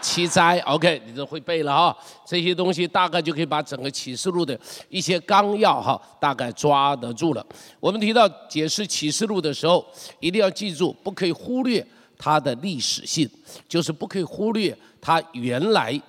[0.00, 0.60] 七灾。
[0.60, 4.56] OK，你都会背了哈，这些东西大概就可以把整个启示录的
[4.88, 7.44] 一些纲要哈，大概抓得住了。
[7.80, 9.84] 我们提到解释启示录的时候，
[10.20, 11.84] 一定要记住，不可以忽略
[12.16, 13.28] 它的历史性，
[13.68, 14.78] 就是不可以忽略。
[15.02, 16.00] 他原来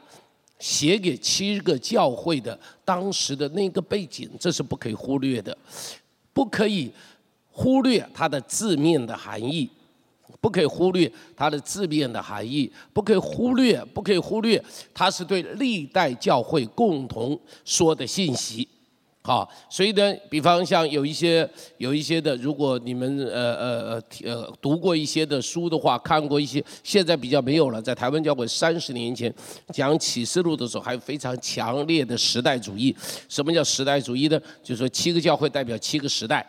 [0.60, 5.58] 写给七个教会的当时的那个背景，这是不可以忽略的，
[6.32, 6.90] 不可以
[7.52, 9.68] 忽略它的字面的含义，
[10.40, 18.68] 不可以忽略它的字面的含义，不可以忽略，不可以忽略，它是对历代教会共同说的信息。
[19.26, 27.82] 好，所以呢，比方像有一些有一些的，如果你们呃呃呃呃读过一些的书的话，看过一些，现在比较没有了。
[27.82, 29.34] 在台湾教会三十年前
[29.70, 32.94] 讲启示录的时候，还非常强烈的时代主义。
[33.30, 34.38] 什么叫时代主义呢？
[34.62, 36.46] 就是说七个教会代表七个时代。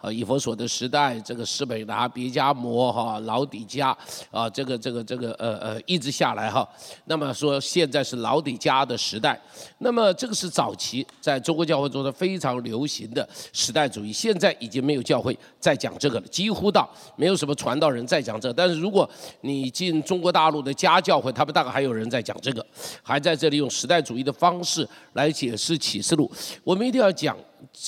[0.00, 3.96] 啊，以佛所的时代，这个施美达、别加摩哈、老底加
[4.30, 6.68] 啊，这个这个这个呃呃，一直下来哈。
[7.04, 9.40] 那么说现在是老底加的时代，
[9.78, 14.12] 那么这个是早期在中国教会中的非常流行的时代主义。
[14.12, 18.52] 现在已经没有教会再讲这个了，几乎到没有什么传道人在讲这。
[18.52, 19.08] 但是如果
[19.42, 22.64] 你进中国大陆的家教会，他们大概还有人在讲这个，
[23.02, 26.30] 还在这里用时代主义的方式来解释启示录。
[26.64, 27.36] 我们一定要讲。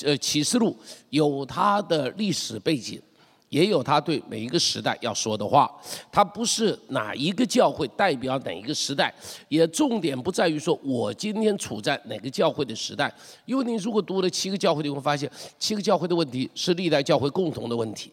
[0.03, 0.75] 呃，启示录
[1.09, 3.01] 有它的历史背景，
[3.49, 5.69] 也有它对每一个时代要说的话。
[6.11, 9.13] 它不是哪一个教会代表哪一个时代，
[9.49, 13.13] 也重点不在于说我今天处在哪个教会的时代。
[13.45, 15.29] 因为你如果读了七个教会，你会发现
[15.59, 18.11] 七个教会的问题是历代教会共同的问题，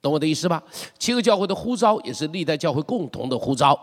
[0.00, 0.62] 懂我的意思吧？
[0.98, 3.78] 七个教会的呼召也是历代教会共同的呼召。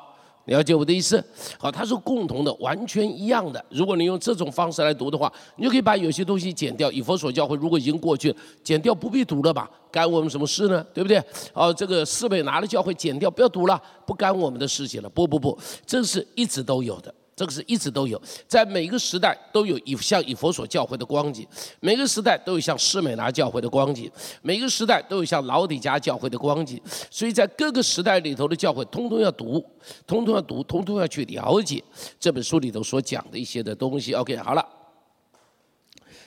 [0.50, 1.24] 了解我的意思，
[1.58, 3.64] 好，它是共同的，完全一样的。
[3.70, 6.92] 如果你用这种方式来读的话，你就可以把有些东西剪掉。
[6.92, 9.70] 以佛所教会如果已经过去，剪掉不必读了吧？
[9.92, 10.86] 干我们什么事呢？
[10.94, 11.24] 对不对？
[11.54, 15.10] 哦，这个四倍拿了教会剪掉，不要读了，不干我们的事情了。
[15.10, 17.14] 不不不，这是一直都有的。
[17.40, 21.48] 这个是一直都有，在每个时代都有以像以佛所教会的光景，
[21.80, 26.78] 每个时代都有像施美拿教会的光景，每个时代都有像老底家教会的光景，
[27.10, 29.64] 所以在各个时代里头的教会，通通要读，
[30.06, 31.82] 通通要读，通通要去了解
[32.20, 34.14] 这本书里头所讲的一些的东西。
[34.14, 34.68] OK，好了，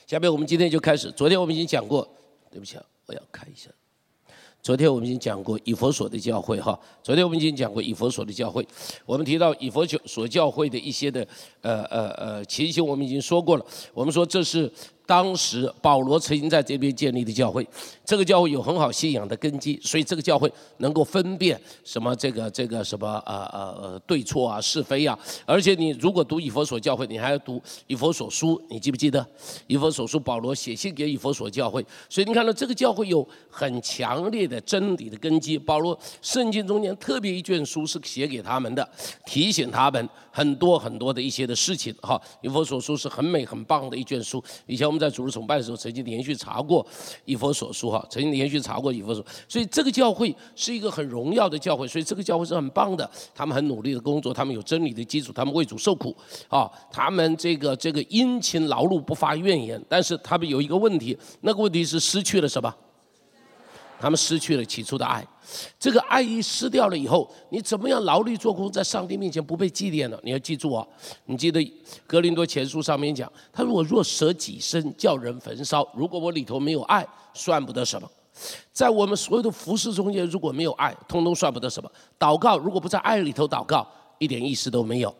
[0.07, 1.11] 下面我们今天就开始。
[1.11, 2.09] 昨天我们已经讲过，
[2.49, 3.69] 对不起啊，我要看一下。
[4.63, 8.65] 昨天我们已经讲过以佛所的教会哈，昨天我们已经讲过以佛所的教会，
[9.05, 11.27] 我们提到以佛所教会的一些的
[11.59, 14.71] 呃呃呃情形，我们已经说过了，我们说这是。
[15.05, 17.67] 当时保罗曾经在这边建立的教会，
[18.05, 25.17] 这个教会有很好信仰的根基，所以这个教会能够分辨什么这个这个什么呃呃呃对错啊是非啊。
[25.45, 29.25] 而且你如果读以佛所教会，你还要读以佛所书，你记不记得？
[29.67, 35.57] 以佛所书保罗写信给以佛所教会，所以你看到这个教会有很强烈的真理的根基。
[35.57, 38.87] 保罗圣经中间特别一卷书是写给他们的，
[39.25, 41.93] 提醒他们很多很多的一些的事情。
[42.01, 44.83] 哈，以佛所书是很美很棒的一卷书，以前。
[44.83, 46.85] 我们在主日崇拜的时候，曾经连续查过
[47.25, 53.09] 以佛所书哈，曾经连续查过以佛所，所以这个教会是一个很荣耀的教会，所以这个教会是很棒的。
[53.33, 56.15] 他们很努力的工作，他们有真理的基础，他们为主受苦
[56.47, 59.83] 啊，他们这个这个殷勤劳碌不发怨言。
[59.89, 62.71] 但是他们有一个问题，那个问题是失去了什么？
[63.99, 65.25] 他们失去了起初的爱。
[65.79, 70.19] 这个爱意失掉了以后，你怎么样劳力做工，在上帝面前不被祭奠呢？
[70.23, 70.85] 你要记住啊！
[71.25, 71.73] 你记得
[72.07, 78.09] 格林多前书上面讲，他说我若舍己身叫人焚烧，如果我里头没有爱，算不得什么。
[78.71, 81.91] 在我们所有的服饰中间，如果没有爱，通通算不得什么。
[82.17, 85.15] 祷告如果不在爱里头祷告，一点意思都没有。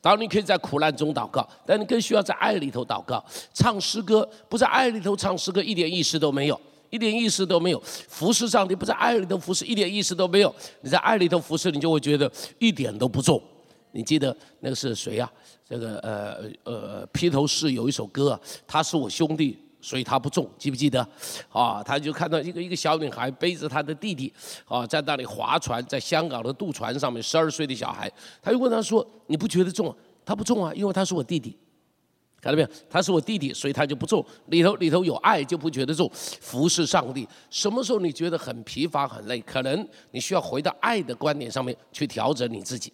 [0.00, 3.24] 当然你可以在苦难中祷告，但你更需要在爱里头祷告。
[3.54, 6.60] 唱诗歌不在爱里头唱诗歌，一点意思都没有。
[6.92, 10.54] 一点意思都没有，服侍上帝不在爱里头服侍，一点意思都没有。
[10.82, 13.42] 你在爱里头服侍，你就会觉得一点都不重。
[13.92, 15.30] 你记得那个是谁呀？
[15.66, 21.00] 这个呃呃披头士有一首歌，他是我兄弟，所以他不重，记不记得？
[21.48, 24.30] 啊，他就看到一个一个小女孩背着他的弟弟，
[24.66, 29.94] 啊，在那里划船，在香港的渡船上面，十二岁的小孩，他就问他说：“你不觉得重？”
[30.26, 31.56] 他不重啊，因为他是我弟弟。
[32.42, 32.68] 看到没有？
[32.90, 34.26] 他是我弟弟，所以他就不做。
[34.46, 36.10] 里头里头有爱，就不觉得做。
[36.12, 39.40] 服侍上帝，什么时候你觉得很疲乏、很累？
[39.42, 42.92] 可能你需要回到爱的观点上面去调整你自己。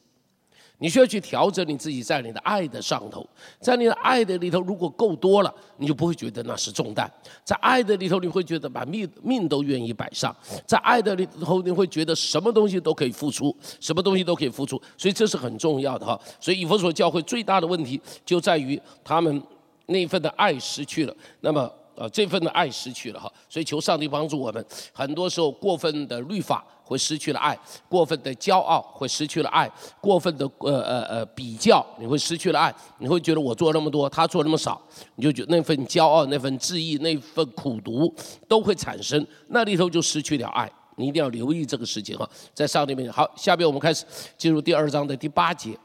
[0.78, 3.26] 你需要去调整你自己，在你的爱的上头，
[3.60, 7.10] 在你的爱的里头，如果够多了，你就不会觉得那是重担。
[7.44, 10.32] 在爱的里头，你会觉得把命命都愿意摆上；
[10.66, 14.80] 在爱的里头，你会觉得什么东西都可以付出，什么东西都可以付出。
[14.96, 16.18] 所以这是很重要的哈。
[16.40, 19.42] 所以以弗所教会最大的问题就在于他们
[19.86, 21.16] 那份的爱失去了。
[21.40, 21.70] 那么。
[21.98, 24.64] 呃，这份的爱失去了哈，所以求上帝帮助我们。
[24.92, 27.58] 很多时候，过分的律法会失去了爱，
[27.88, 29.68] 过分的骄傲会失去了爱，
[30.00, 32.72] 过分的呃呃呃比较，你会失去了爱。
[32.98, 34.80] 你会觉得我做那么多，他做那么少，
[35.16, 38.14] 你就觉得那份骄傲、那份质疑、那份苦读
[38.46, 40.70] 都会产生，那里头就失去了爱。
[40.94, 43.12] 你一定要留意这个事情哈，在上帝面前。
[43.12, 44.04] 好，下边我们开始
[44.36, 45.76] 进入第二章的第八节，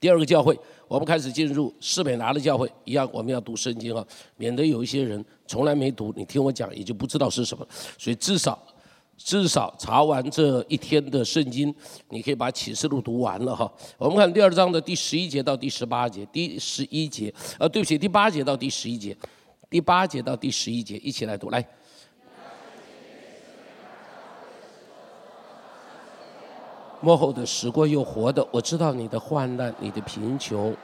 [0.00, 0.58] 第二个教会。
[0.88, 7.66] 我们开始进入士美拿的教会，一样我们要读圣经啊，免得有一些人从来没读，你听我讲也就不知道是什么。
[7.98, 8.58] 所以至少
[9.16, 11.74] 至少查完这一天的圣经，
[12.10, 13.72] 你可以把启示录读完了哈。
[13.96, 19.16] 我们看第二章的第十一节到第十八节，第十一节，呃，对不起，第八节到第十一节，
[19.70, 21.64] 第八节到第十一节，一起来读来。
[27.04, 30.74] 幕后的死过又活的，我知道你的患难，你的贫穷，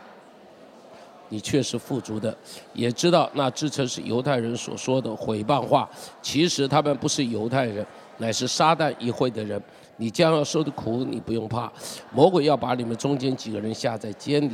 [1.30, 2.37] 你确实富足的，
[2.74, 5.88] 也知道那自称是犹太人所说的毁谤话，
[6.20, 7.87] 其实他们不是犹太人，
[8.18, 9.61] 乃是撒旦议会的人。
[9.96, 11.72] 你将要受的苦，你不用怕，
[12.12, 14.52] 魔鬼要把你们中间几个人下在监里，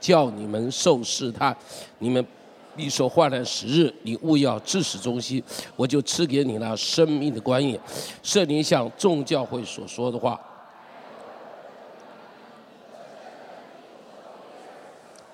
[0.00, 1.54] 叫你们受试探，
[1.98, 2.26] 你们
[2.74, 5.42] 你说患难时日，你勿要至死忠心，
[5.76, 7.78] 我就赐给你那生命的观念，
[8.22, 10.40] 圣灵向众教会所说的话。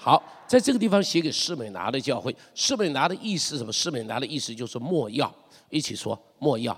[0.00, 3.70] 好，在这个地方写给施美拿的教会，施美拿的意思是什么？
[3.70, 5.32] 施美拿的意思就是莫药，
[5.68, 6.76] 一起说莫药。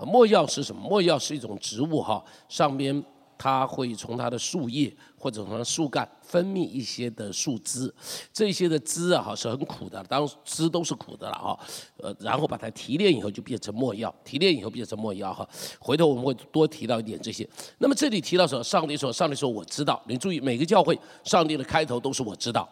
[0.00, 0.82] 墨药是什么？
[0.82, 3.02] 莫药是一种植物哈，上边。
[3.36, 7.92] 它会从它的树叶或者从树干分泌一些的树枝，
[8.32, 11.58] 这些的枝啊哈是很苦的，当枝都是苦的了哈，
[11.98, 15.48] 呃，然后把它提炼以后就变成墨药，提炼以后变成墨药哈。
[15.78, 17.48] 回头我们会多提到一点这些。
[17.78, 20.02] 那么这里提到说，上帝说，上帝说我知道。
[20.06, 22.68] 你注意，每个教会上帝的开头都是我知道，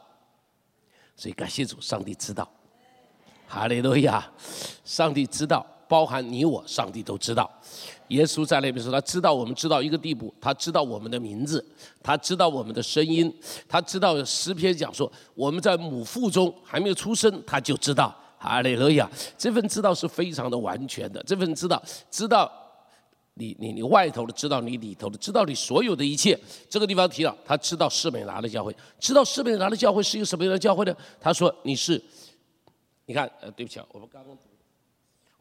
[1.16, 2.48] 所以感谢主，上帝知道。
[3.46, 4.31] 哈利路亚，
[4.85, 5.66] 上帝知道。
[5.88, 7.51] 包含你我，上帝都知道。
[8.12, 11.64] 耶稣在那边说，他知道我们知道一个地步，他知道我们的名字，
[12.03, 13.35] 他知道我们的声音，
[13.68, 18.14] 他知道诗篇讲说我们在母腹中还没有出生，他就知道。
[18.44, 19.09] 哈利路亚！
[19.38, 22.51] 这份知道是非常的完全的，这份知道知道
[23.35, 26.37] 你你你外头的，知道你里头的，知道你所有的一切。
[26.68, 30.92] 这个地方提了，他知道施美拿的教会，知道施美拿的教会是一个什么样的教会呢？
[31.20, 32.03] 他说你是，
[33.07, 34.37] 你看，呃，对不起啊，我们刚刚。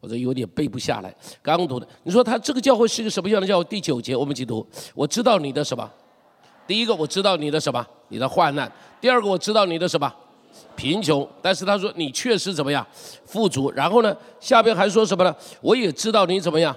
[0.01, 1.87] 或者有点背不下来，刚读的。
[2.03, 3.63] 你说他这个教会是一个什么样的教会？
[3.65, 4.65] 第九节我们一起读。
[4.95, 5.89] 我知道你的什么？
[6.65, 7.85] 第一个我知道你的什么？
[8.07, 8.69] 你的患难。
[8.99, 10.11] 第二个我知道你的什么？
[10.75, 11.27] 贫穷。
[11.41, 12.85] 但是他说你确实怎么样？
[13.25, 13.69] 富足。
[13.71, 15.35] 然后呢，下边还说什么呢？
[15.61, 16.75] 我也知道你怎么样？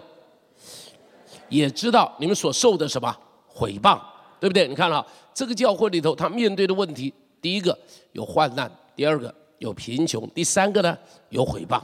[1.49, 3.99] 也知道你们所受的什么毁谤，
[4.39, 4.69] 对不对？
[4.69, 7.79] 你看了这个教会里头，他面对的问题，第一个
[8.13, 10.97] 有患难，第二个有贫穷，第三个呢
[11.31, 11.81] 有毁谤。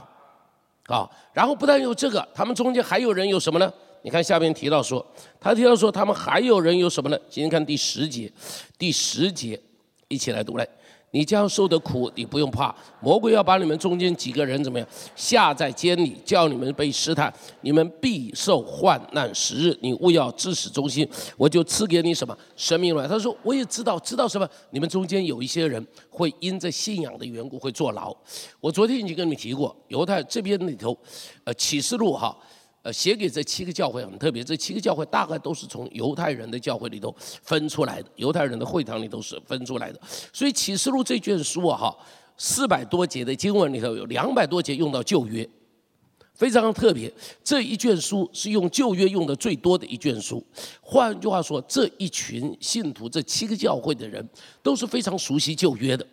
[0.91, 3.71] 啊，然后不但有这个，他们中间还有人有什么呢？
[4.03, 5.05] 你看下面提到说，
[5.39, 7.17] 他提到说他们还有人有什么呢？
[7.29, 8.31] 今天看第十节，
[8.77, 9.59] 第十节，
[10.07, 10.67] 一起来读来。
[11.11, 12.73] 你将受的苦，你不用怕。
[13.01, 19.77] 魔鬼要把你们中间几个人怎么样下在监里，叫你们被试探，你们必受患难时日。
[19.81, 23.07] 你勿要自始忠心，我就赐给你什么生命了。
[23.07, 24.47] 他说我也知道，知道什么？
[24.71, 28.15] 你们中间有一些人会因着信仰的缘故会坐牢。
[28.59, 30.97] 我昨天已经跟你们提过，犹太这边里头，
[31.43, 32.35] 呃，启示录哈。
[32.83, 40.01] 呃，写给这七个教会很特别，这七个教会大概都是从犹太人的教会里头分出来的，犹太人的会堂里头是分出来的。
[40.33, 41.97] 所以启示录这卷书啊，哈，
[42.37, 45.47] 四百多节的经文里头有两百多节用到旧约，
[46.33, 47.13] 非常特别。
[47.43, 50.43] 这一卷书是用旧约用的最多的一卷书。
[50.81, 54.27] 换句话说，这一群信徒，这七个教会的人
[54.63, 56.03] 都是非常熟悉旧约的。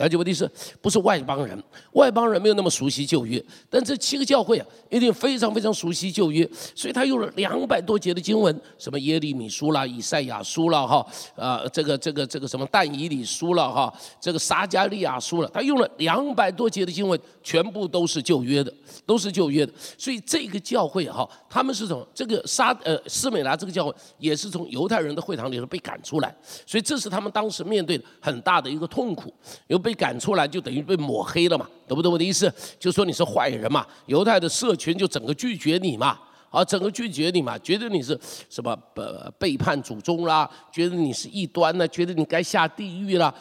[0.00, 1.62] 了解问题是不是外邦人？
[1.92, 18.72] 外邦人没有那么熟悉旧约，但这七个教会啊，一定非常非常熟悉旧约，所以他用了两百多节的经文，什么耶利米书啦、以赛亚书啦，哈，啊，这个这个这个什么但以理书了，哈，这个撒加利亚书了，他用了两百多节的经文，全部都是旧约的，
[19.04, 19.72] 都是旧约的。
[19.98, 26.34] 所以这个教会哈，他们是从这个沙呃斯美拉这个教会，也是从犹太人的会堂里头被赶出来，
[26.64, 29.30] 所以这是他们当时面对的很大的一个痛苦，
[29.66, 29.89] 有被。
[29.90, 32.52] 被赶出来就等于被抹黑了嘛，懂不懂我的意思？
[32.78, 36.16] 就说你是坏人嘛，犹太的社群就整个拒绝你嘛，
[36.48, 38.16] 啊，整个拒绝你嘛，觉得你是
[38.48, 43.34] 什么呃背叛祖宗啦，觉得你是异端呢，觉得你该下地狱啦。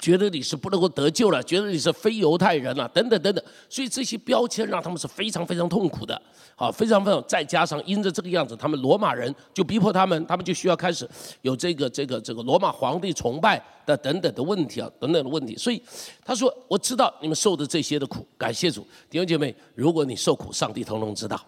[0.00, 6.20] 觉得你是不能够得救了，觉得你是非犹太人了，等等等等，所以这些标签让他们是非常非常痛苦的，
[6.54, 11.08] 好，非常非常，再加上因着这个样子，他们罗马人就逼迫他们，他们就需要开始
[11.42, 15.82] 有这个这个这个罗马皇帝崇拜的等等的问题啊，等等的问题，所以
[16.24, 21.44] 他说我知道你们受的这些的苦，感谢主，弟兄姐妹，如果你受苦，上帝通通知道，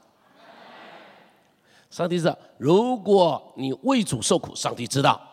[1.91, 5.29] 上帝知道，如果你为主受苦，上帝知道。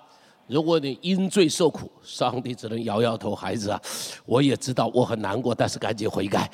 [0.50, 3.80] 如果你因罪受苦，上帝只能摇摇头，孩子啊，
[4.26, 6.50] 我也知道我很难过，但是赶紧悔改。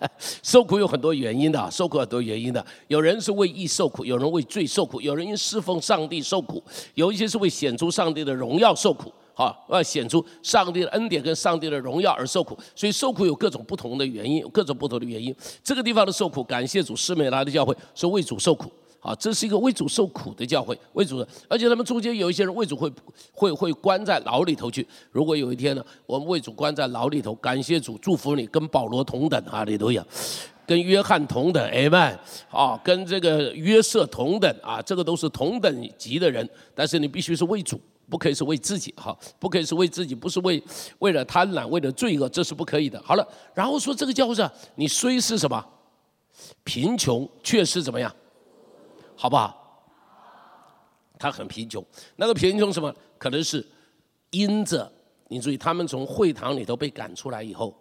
[0.42, 2.64] 受苦有很多原因的，受苦很多原因的。
[2.88, 6.62] 有人是为义受苦，有人为罪受苦，有人因侍奉上帝受苦，
[6.94, 12.58] 有一些是为显出上帝的荣耀受苦，哈，要显出上帝的恩典跟上帝的荣耀而受苦。
[12.74, 15.36] 所以受苦有各种不同的原因，有各种不同的原因。
[15.62, 18.72] 这个地方的受苦，感谢主，施美拉的教会是为主受苦。
[19.00, 22.92] 啊，这是一个为主受苦的教会，为主的，而且他们中间有一些人为主会
[23.32, 24.86] 会会关在牢里头去。
[25.10, 30.04] 如果有一天呢，我们为主关在牢里头，感谢主，祝福你，跟保罗同等啊，你都有，
[30.66, 32.14] 跟约翰同等，，amen，
[32.50, 36.46] 啊，跟这个约瑟同等啊，这个都是同等级的人。
[36.74, 40.62] 但是你必须是为主，不可以是为自己，哈，不可以是为自己，不是为
[40.98, 43.00] 为了贪婪，为了罪恶，这是不可以的。
[43.02, 45.64] 好了，然后说这个教会上，你虽是什么
[46.64, 48.14] 贫穷，却是怎么样？
[49.20, 49.54] 好不好？
[51.18, 51.84] 他很贫穷，
[52.16, 52.90] 那个贫穷什么？
[53.18, 53.62] 可能是
[54.30, 54.90] 因着
[55.28, 57.78] 你注意，他们从会堂里头被赶出来以后，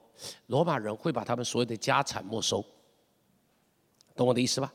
[0.47, 2.61] 罗马人会把他们所有的家产没收，
[4.17, 4.73] 懂我的意思吧？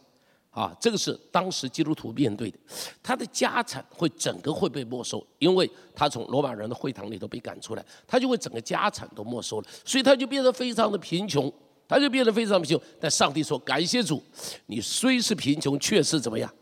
[0.49, 2.59] 啊，这个是当时基督徒面对的，
[3.03, 11.53] 他的家产会整个会被没收，因为他从罗马人的会堂里头被赶出来，他就会整个家产都没收了，所以他就变得非常的贫穷。
[11.87, 14.23] 他就变得非常贫穷，但上帝说：“感谢主，
[14.67, 16.53] 你虽是贫穷，却是怎么样？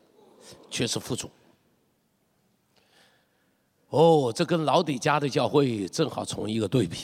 [0.70, 1.30] 却是富足。”
[3.90, 6.96] 哦，这跟老底家的教会正好从一个对比。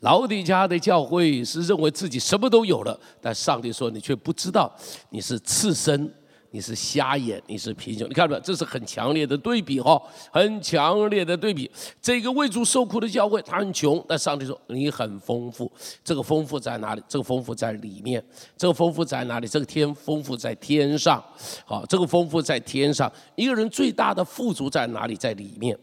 [0.00, 4.74] 老底家的教会是认为自己什么都有了，但上帝说：“你却不知道，
[5.10, 6.12] 你是次生。”
[6.54, 8.40] 你是瞎眼，你是贫穷，你看到没有？
[8.40, 11.68] 这是很强烈的对比哈，很强烈的对比。
[12.00, 15.70] 这个为主受苦的教会，他很穷，但上帝说你很丰富。
[16.04, 17.02] 这个丰富在哪里？
[17.08, 18.24] 这个丰富在里面。
[18.56, 19.48] 这个丰富在哪里？
[19.48, 21.20] 这个天丰富在天上。
[21.64, 23.12] 好，这个丰富在天上。
[23.34, 25.16] 一个人最大的富足在哪里？
[25.16, 25.76] 在里面。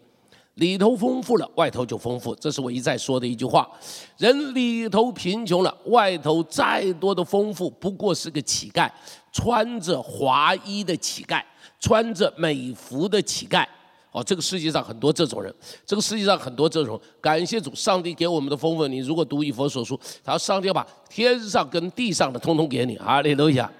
[0.55, 2.35] 里头丰富了，外头就丰富。
[2.35, 3.69] 这是我一再说的一句话。
[4.17, 8.89] 人里头贫穷了，外头再多的丰富，不过是个乞丐。
[9.31, 11.41] 穿着华衣的乞丐，
[11.79, 13.65] 穿着美服的乞丐，
[14.11, 15.53] 哦，这个世界上很多这种人，
[15.85, 16.99] 这个世界上很多这种。
[17.21, 18.85] 感谢主，上帝给我们的丰富。
[18.87, 23.71] 你如果读以佛所书，他说上帝要把天上跟地上的通通给你，哈利路亚。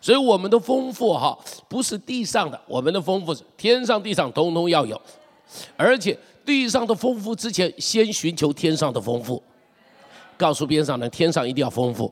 [0.00, 1.38] 所以我们的丰富哈，
[1.68, 4.98] 不是地上的，我们的丰富是天上地上通通要有，
[5.76, 9.42] 而且地上的丰富之前，先寻求天上的丰富。
[10.38, 12.10] 告诉边上人，天上一定要丰富。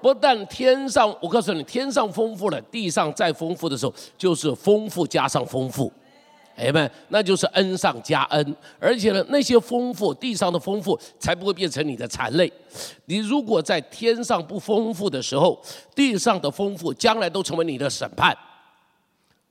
[0.00, 5.92] 不但天上，我告诉你，天上丰富了，地上再丰富的时候，就是丰富加上丰富，
[6.56, 8.56] 哎们，那就是恩上加恩。
[8.78, 12.52] 而且呢，那些丰富，地上的丰富，才不会变成你的残累。
[13.06, 15.60] 你如果在天上不丰富的时候，
[15.94, 18.36] 地上的丰富将来都成为你的审判。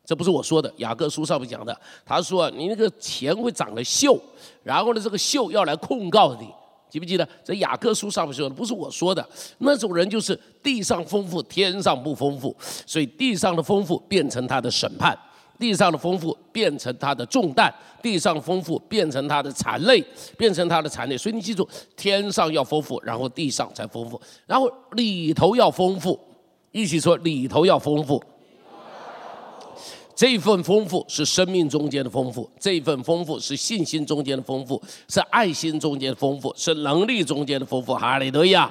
[0.05, 1.77] 这不是我说的，雅各书上面讲的。
[2.05, 4.17] 他说你那个钱会长了锈，
[4.63, 6.49] 然后呢，这个锈要来控告你，
[6.97, 7.27] 记不记得？
[7.43, 9.27] 这雅各书上面说的，不是我说的。
[9.59, 15.17] 那种人就是地上丰富，天上不丰富，所以地上的丰富变成他的审判，
[15.59, 20.03] 地上的丰富变成他的重担，地上丰富变成他的残累，
[20.37, 21.17] 变成他的残累。
[21.17, 26.19] 所以你记住，天上要丰富，然后地上才丰富，然后里头要丰富，
[26.71, 28.21] 一起说里头要丰富。
[30.17, 37.93] 这一份丰富是生命中间的丰富，这一份丰富是信心中间的丰富，是爱心中间的丰富，是能力中间的丰富。
[37.93, 38.67] 哈利路亚，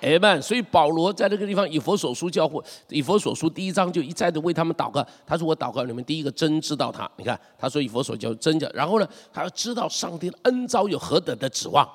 [0.00, 5.06] 哎们，所以保罗在这个地方以佛所书教会，以佛所书第一章就一再的为他们祷告。
[5.24, 11.88] 他说：“我祷告你们第一个真知道他。”你看，他说以佛所教真讲，然后呢，他要知道上帝恩招有何等的指望。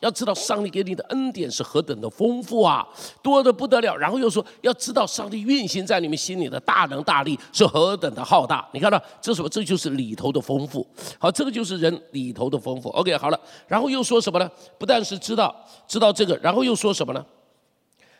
[0.00, 2.86] 要知道上帝给你的恩典是何等的丰富啊，
[3.22, 3.96] 多的不得了。
[3.96, 8.66] 然后又说，要知道上帝运行在你们心里的大能大力是何等的浩大。
[8.72, 9.48] 你看到这什么？
[9.48, 10.86] 这就是里头的丰富。
[11.18, 12.88] 好，这个就是人里头的丰富。
[12.90, 13.40] OK，好了。
[13.66, 14.50] 然后又说什么呢？
[14.78, 15.54] 不但是知道
[15.86, 17.24] 知道这个，然后又说什么呢？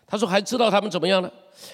[0.06, 1.30] 他说还知道他们怎么样呢？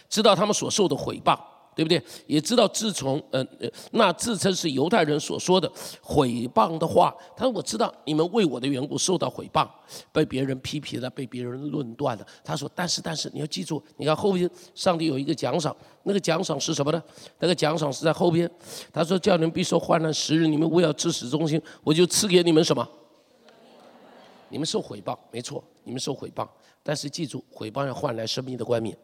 [0.09, 1.37] 知道他们所受的毁谤。
[1.75, 2.03] 对不对？
[2.27, 5.71] 也知道自从嗯呃那自称是犹太人所说的
[6.03, 9.69] 毁谤的话，他说我知道你们为我的缘故受到毁谤，
[10.13, 12.27] 被别人批评了，被别人论断了。
[12.45, 17.03] 他说，但是但是你要记住，你看后边上帝有一个奖赏，那个奖赏是什么呢？
[17.39, 18.51] 那个奖赏是在后边。
[18.93, 22.87] 他说叫你们必受患难时日，你们为了至死忠心，我就赐给你们什么？
[24.49, 26.49] 你们受毁谤，没错，你们受毁谤，
[26.83, 28.97] 但是记住，毁谤要换来生命的冠冕。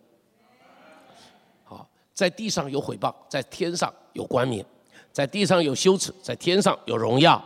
[2.17, 4.65] 在地上有毁谤，在天上有冠冕；
[5.13, 7.41] 在地上有羞耻，在天上有荣耀。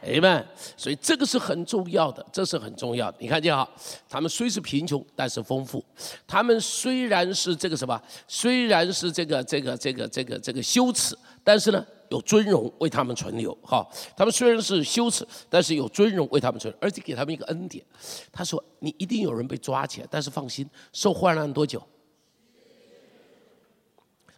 [0.00, 0.46] 哎们，
[0.76, 3.16] 所以这个是很重要的，这是很重要的。
[3.18, 3.68] 你看见哈，
[4.08, 5.82] 他们虽是贫穷，但是丰富；
[6.24, 13.52] 他们虽然是这个什么，虽然是这个这个这个这个这个羞耻，但是呢，有尊荣为他们存留。
[13.62, 13.84] 哈，
[14.16, 17.84] 他们虽然是羞耻，但是有尊荣为他们存，而且给他们一个恩典。
[18.30, 21.82] 他说：“你一定有人被抓起来，但是放心，受患难多久？”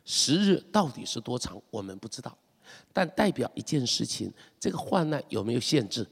[0.06, 2.34] 十日到底是多长，我们不知道，
[2.92, 6.06] 但代表一件事情：这个患难有没有限制？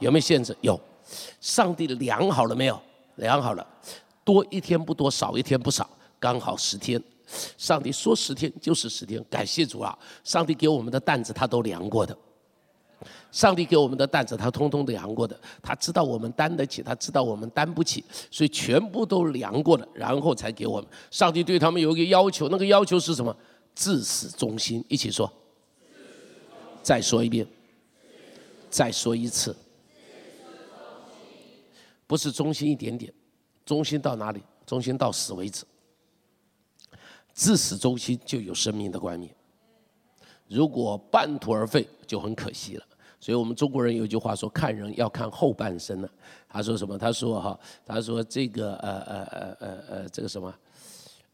[0.00, 0.54] 有没有限制？
[0.60, 0.78] 有。
[1.40, 2.78] 上帝量好了没有？
[3.16, 3.66] 量好了，
[4.24, 7.02] 多一天不多，少一天不少，刚好十天。
[7.56, 9.96] 上帝说十天就是十天，感谢主啊！
[10.24, 12.16] 上帝给我们的担子他都量过的。
[13.32, 15.38] 上帝给我们的担子，他通通都量过的。
[15.62, 20.90] 他知道我们担得起，他知道我们担不起，所以全部都量过了，然后才给我们。
[21.10, 23.34] 上帝对他们有一个要求，那个要求是什么？
[23.74, 24.84] 至死忠心。
[24.88, 25.32] 一起说。
[26.82, 27.46] 再说一遍。
[28.68, 29.54] 再说一次。
[32.06, 33.12] 不是忠心一点点，
[33.64, 34.42] 忠心到哪里？
[34.66, 35.64] 忠心到死为止。
[37.32, 39.32] 至死忠心就有生命的冠冕。
[40.48, 42.84] 如果半途而废，就很可惜了。
[43.22, 46.08] 所以我们中国人有句话说：“看人要看后半生呢。”
[46.48, 46.96] 他说什么？
[46.96, 50.52] 他说哈，他说这个呃呃呃呃呃这个什么，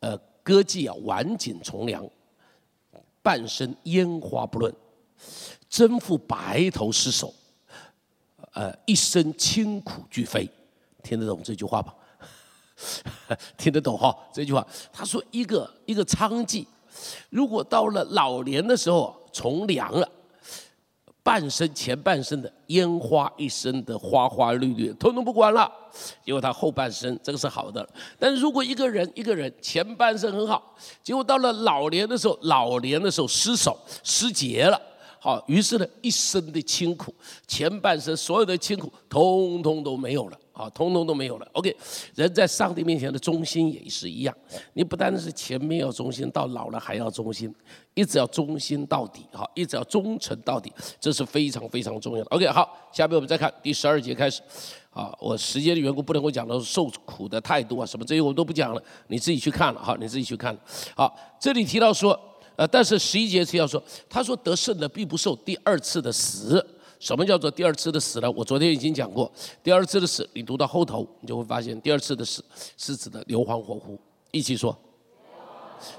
[0.01, 2.05] 呃歌妓啊晚景从良，
[3.23, 4.75] 半生烟花不论，
[5.71, 7.33] 征服白头失守，
[8.53, 10.51] 呃一生清苦俱非。
[11.05, 11.95] 听得懂这句话吧？
[13.57, 14.13] 听得懂哈？
[14.33, 16.67] 这句话他说一个一个娼妓，
[17.31, 20.11] 如果到了老年的时候从良了。
[21.27, 25.69] 半生前半生的烟花一生的花花绿绿，通通不管了，
[26.25, 27.85] 因为他后半生这个是好的。
[28.17, 30.73] 但是如果一个人一个人前半生很好，
[31.03, 34.81] 结果到了老年的时候，老年的时候失手失节了，
[35.19, 37.13] 好，于是呢一生的清苦，
[37.49, 40.39] 前半生所有的清苦，通通都没有了。
[40.57, 41.47] 啊，通通都没有了。
[41.53, 41.77] OK，
[42.15, 44.35] 人在上帝面前的忠心也是一样。
[44.73, 47.55] 你不单是前面要忠心，到老了还要忠心，
[47.93, 49.27] 一直要忠心到底。
[49.33, 52.31] 好，一直要忠诚到底，这是非常非常重要的。
[52.31, 54.41] OK，好，下面我们再看第十二节开始。
[54.91, 59.83] 啊，我时间的缘故不能够讲到受苦的态度啊，什么这些我都不讲了，你自己去看了。
[59.85, 60.57] 好，你自己去看。
[60.95, 62.19] 好，这里提到说，
[62.57, 66.67] 呃，但是十一节是要说，他说得胜的必不受第二次的死。
[67.07, 68.29] 什么叫做第二次的死呢？
[68.33, 69.31] 我昨天已经讲过，
[69.63, 72.45] 第二次的死，你读到后头，你就会发现第二次的死
[72.77, 73.97] 是指的硫磺火湖。
[74.33, 74.77] 一起说，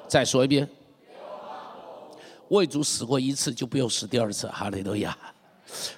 [0.05, 0.67] 再说一遍，
[2.49, 4.47] 魏族死过一次，就不用死第二次。
[4.47, 5.17] 哈利路亚，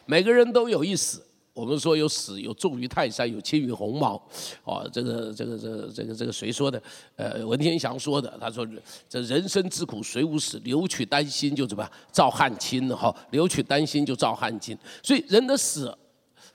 [0.05, 1.25] 每个人都有一死。
[1.59, 4.15] 我们说有死，有重于泰山，有轻于鸿毛，
[4.63, 6.81] 哦，这个这个这个这个这个谁说的？
[7.17, 8.33] 呃，文天祥说的。
[8.39, 8.65] 他说
[9.09, 10.57] ：“这人生之苦，谁无死？
[10.59, 11.91] 留取丹心就怎么样？
[12.13, 14.77] 照汗青哈，留取丹心就照汗青。
[15.03, 15.93] 所以人的死，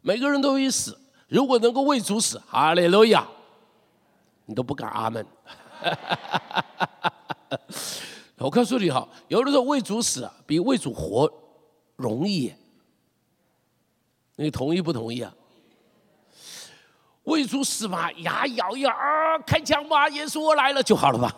[0.00, 0.98] 每个人都会死。
[1.28, 3.28] 如果能够为主死，哈利路亚，
[4.46, 5.26] 你都不敢阿门。
[8.38, 11.30] 我告诉你哈，有的时候为主死，比为主活
[11.96, 12.50] 容易。
[14.36, 15.32] 你同意不同意啊？
[17.24, 21.34] 喂猪死吧，牙咬咬啊，开枪吧，耶稣我来了就好了吧。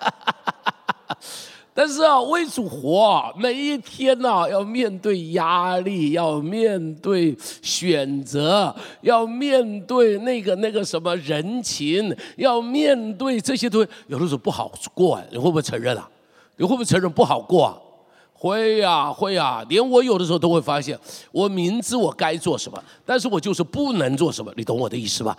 [1.74, 16.08] 但是啊，为主活，每一天呐，要面对压力，要面对选择，要面对那个那个什么人情，要面对这些东西，有的时候不好过，你会不会承认啊？
[16.56, 17.76] 你会不会承认不好过啊？
[18.42, 20.98] 会呀，会呀，连我有的时候都会发现，
[21.30, 25.36] 我明知我该做什么，但是我就是不能做什么，你懂我的意思吧？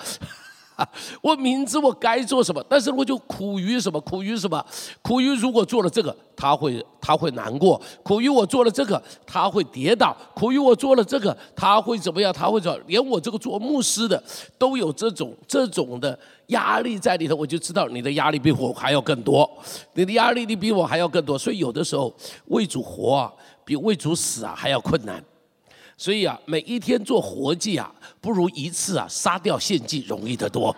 [1.22, 4.00] 我明知我该做什么，但是我就苦于什么？
[4.02, 4.66] 苦于什么？
[5.02, 12.34] 苦于如果做了这个，他会他会难过；苦于我做了这个，他会跌倒；苦于我做了这个，他会怎么样？
[12.34, 12.74] 他会怎？
[12.88, 14.22] 连我这个做牧师的
[14.58, 16.18] 都有这种这种的
[16.48, 19.50] 压力在里头，我就知道你的压力比我还要更多，
[19.94, 21.38] 你的压力你比我还要更多。
[21.38, 22.14] 所以有的时候
[22.48, 23.32] 为主活啊，
[23.64, 25.24] 比为主死啊还要困难。
[25.98, 30.76] 所以啊，每一天做活计啊，不如一次啊杀掉献祭容易得多，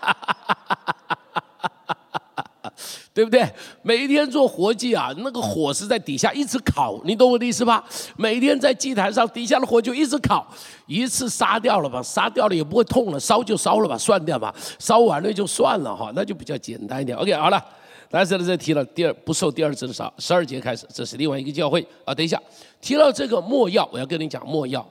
[3.14, 3.48] 对不对？
[3.82, 7.84] 每一天做活计啊，那个火是在底下一直烤，你懂我的意思吧？
[8.16, 10.46] 每天在祭坛上底下的火就一直烤，
[10.86, 17.16] 一次杀掉了吧，杀掉了也不会痛了，烧就烧了吧，算掉吧，烧完了就算了哈，那就比较简单一点。
[17.16, 17.64] OK，好了。
[18.08, 22.14] 但是呢，这提了第二不受第二次的杀，十二节开始，这是另外一个教会啊。
[22.14, 22.40] 等一下，
[22.80, 24.86] 提到这个墨药，我要跟你讲墨药。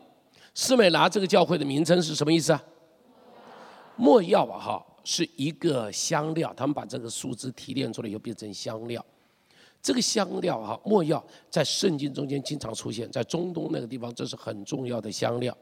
[0.54, 2.64] 斯美拿这个教会的名称是什么意思啊？
[3.96, 9.04] 墨药啊，哈，是一个香料，他们把这个树枝提炼出来，又变成香料。
[9.82, 15.56] 这个香料哈，墨药在圣经中间经常出现，在中东那个地方，这是很重要的香料。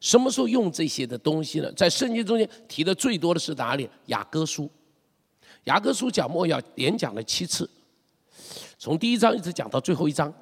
[0.00, 1.72] 什么时候用这些的东西呢？
[1.72, 3.88] 在圣经中间提的最多的是哪里？
[4.06, 4.70] 雅各书。
[5.64, 7.68] 雅各书讲墨药连讲了七次，
[8.78, 10.32] 从第一章一直讲到最后一章。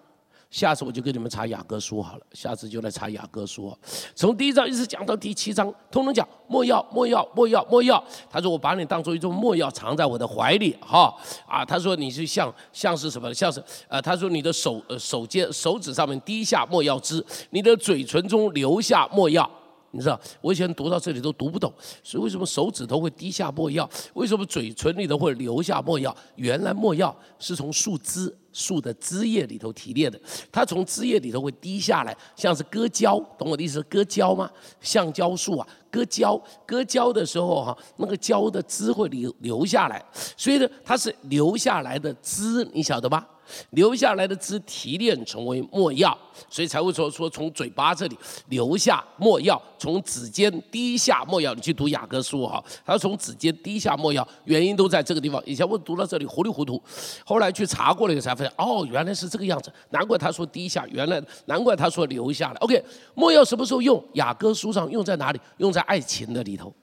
[0.51, 3.75] 下次我就给你们查雅各书好了，下次就来查雅各书。
[4.15, 8.05] 从第一章一直讲到第七章，通通讲墨药，墨药，墨药，墨药。
[8.29, 11.15] 他说我把你当做一种墨药藏在我的怀里，哈
[11.47, 11.65] 啊。
[11.65, 13.33] 他说你是像像是什么？
[13.33, 19.51] 像是呃，他说你的手呃手尖手指上面滴下墨药汁，你的嘴唇中留下墨药。
[19.93, 21.73] 你知道，我以前读到这里都读不懂，
[22.03, 23.89] 所以为什么手指头会滴下墨药？
[24.15, 26.15] 为什么嘴唇里头会留下墨药？
[26.37, 30.19] 原来墨药是从树枝、树的枝叶里头提炼的，
[30.51, 33.83] 它从枝叶里头会滴下来，像是割胶，懂我的意思？
[33.83, 34.51] 割胶吗？
[34.81, 40.03] 橡胶树啊，割胶，割胶的时候哈，那个胶的汁会流流下来，
[40.37, 43.29] 所以呢，它是流下来的汁，你晓得吧？
[43.71, 46.17] 留下来的汁提炼成为墨药，
[46.49, 48.17] 所以才会说说从嘴巴这里
[48.49, 51.53] 留下墨药，从指尖滴下墨药。
[51.53, 55.43] 你去读雅各书哈，他从指尖滴下墨药，原因都在这个地方。
[55.45, 56.81] 以前我读到这里糊里糊涂，
[57.27, 62.55] 后来去查过了以后才发现，哦，原来是这个样子，难怪他说滴下，原来难怪他说留下来。
[62.61, 62.83] OK，
[63.15, 64.03] 墨药什么时候用？
[64.15, 65.41] 雅各书上用在哪里？
[65.59, 66.75] 用在爱情的里头，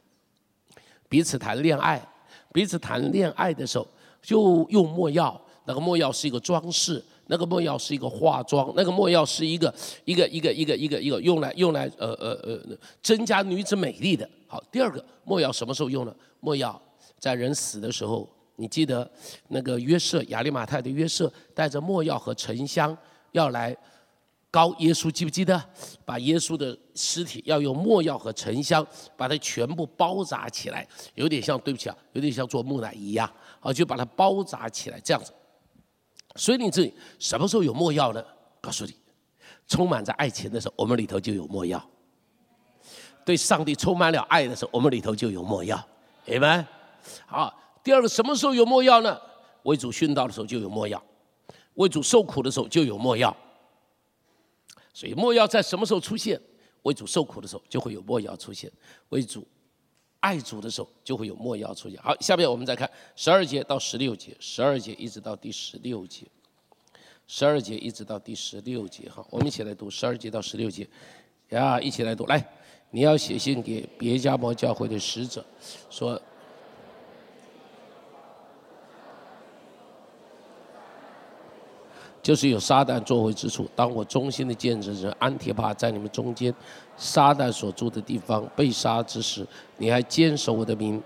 [1.07, 2.01] 彼此谈恋爱，
[2.53, 3.87] 彼此谈恋爱的时候
[4.21, 5.39] 就用墨药。
[5.65, 9.71] 那个墨药是一个装饰，那个墨药是一个化妆，那个墨药是一个
[10.03, 12.59] 一个一个一个一个一个用来用来呃呃呃
[13.03, 14.27] 增加女子美丽的。
[14.47, 16.15] 好，第二个墨药什么时候用呢？
[16.39, 16.81] 墨药
[17.19, 19.07] 在人死的时候，你记得
[19.49, 22.97] 那个约瑟亚利马泰的约瑟带着墨药和沉香
[23.33, 23.77] 要来
[24.51, 25.63] 高耶稣，记不记得？
[26.03, 28.85] 把耶稣的尸体要用墨药和沉香
[29.15, 35.31] 把它全部包扎起来，有点像对不起啊，有点像做木乃伊呀，啊，就把它包扎起来这样子。
[36.35, 38.23] 所以你这里什么时候有墨药呢？
[38.59, 38.95] 告诉你，
[39.67, 41.79] 充满着爱情的时候，我们里头就有墨药；
[43.23, 45.79] 对上帝充满了爱的时候，我们里头就有墨药。
[46.25, 46.65] 明白？
[47.27, 49.19] 好，第二个什么时候有墨药呢？
[49.63, 51.01] 为主殉道的时候就有墨药，
[51.75, 53.35] 为主受苦的时候就有墨药。
[54.93, 56.39] 所以莫要在什么时候出现？
[56.83, 58.71] 为主受苦的时候就会有莫要出现。
[59.09, 59.47] 为主。
[60.21, 61.97] 爱主的时候，就会有莫要出现。
[62.01, 66.27] 好，下面我们再看十二节到十六节，十二节一直到第十六节，
[67.25, 69.09] 十二节一直到第十六节。
[69.09, 70.85] 哈，我们一起来读十二节到十六节，
[71.51, 72.25] 呀，一起来读。
[72.25, 72.45] 来，
[72.91, 75.45] 你要写信给别家摩教会的使者，
[75.89, 76.21] 说。
[82.29, 83.67] 就是有撒旦作为之处。
[83.75, 86.53] 当我忠心的见证人安提帕在你们中间，
[86.95, 89.43] 撒旦所住的地方被杀之时，
[89.79, 91.01] 你还坚守我的名。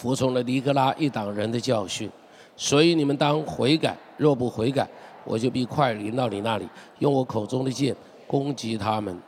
[0.00, 2.10] 服从了尼格拉一党人的教训，
[2.56, 3.94] 所以你们当悔改。
[4.16, 4.88] 若不悔改，
[5.24, 6.66] 我就必快临到你那里，
[7.00, 7.94] 用我口中的剑
[8.26, 9.20] 攻击他们。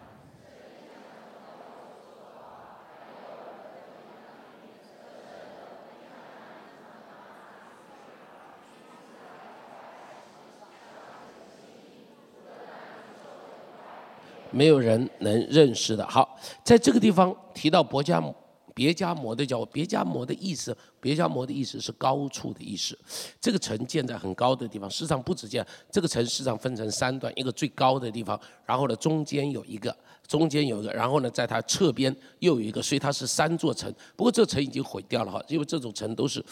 [14.51, 16.07] 没有人能认识的。
[16.07, 18.35] 好，在这个地方提到伯加姆
[18.83, 22.99] 别加摩的叫，别加摩的意思，别加摩的意思是高处的意思。
[23.41, 33.95] 这个城建在很高的地方，实际上不止建，这个城市实上分成三段，一个最高的地方，然后呢中间有一个，中间有一个，然后呢在它侧边又有一个，所以它是三座城。
[34.17, 36.45] 不过这城已经毁掉了哈，因为这种城都是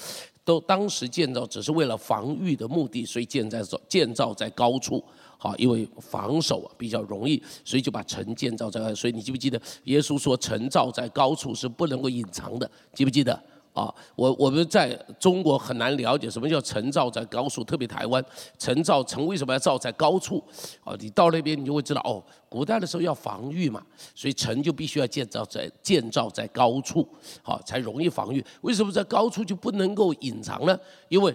[0.51, 5.01] 都当时建造只是为了防御的目的，所以建在建造在高处。
[5.39, 8.93] 好，因为防守比较容易，所以就把城建造在。
[8.93, 12.69] 所以你记不记得耶稣说城造在高处是不能够隐藏的？
[12.93, 13.41] 记不记得？
[13.73, 18.25] 啊，我我们在中国很难了解什么叫城造在高处，特别台湾
[18.59, 20.43] 城造城为什么要造在高处？
[20.83, 23.81] 啊，你到那边你就会知道哦，古代的时候要防御嘛，
[24.15, 27.09] 所以城就必须要建造在建造在高处，
[27.43, 28.45] 好才容易防御。
[28.63, 30.79] 为什么在高处就不能够隐藏呢？
[31.09, 31.35] 因为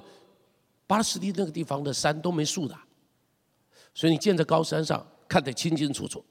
[0.85, 2.75] 巴士蒂那个地方的山都没树的。
[3.93, 6.21] 所以你建在高山上，看得清清楚楚，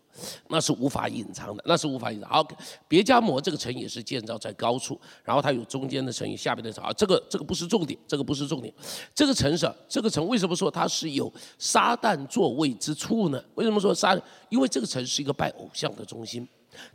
[0.48, 2.28] 那是无法隐藏的，那是无法隐藏。
[2.30, 2.46] 好，
[2.88, 6.82] 别加摩这个城也是建造在高处，然后它有中间的城与下边的城。
[6.84, 8.72] 啊，这个这个不是重点，这个不是重点。
[9.14, 13.42] 这个城市，这个城为什么说它是有撒旦座位之处呢？
[13.54, 14.18] 为什么说撒？
[14.48, 16.46] 因为这个城是一个拜偶像的中心，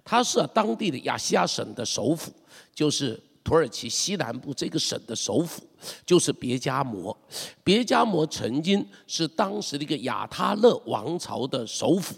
[0.04, 2.32] 它是当地的亚细亚省的首府，
[2.74, 3.22] 就是。
[3.42, 5.64] 土耳其西南部这个省的首府
[6.06, 7.18] 就是别加摩，
[7.64, 12.14] 别加摩曾经是当时的一个亚他勒王朝的首府。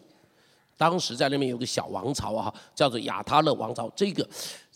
[0.82, 3.88] 当时在那边有个小王朝啊，叫做亚他勒王朝。
[3.96, 4.28] 这个，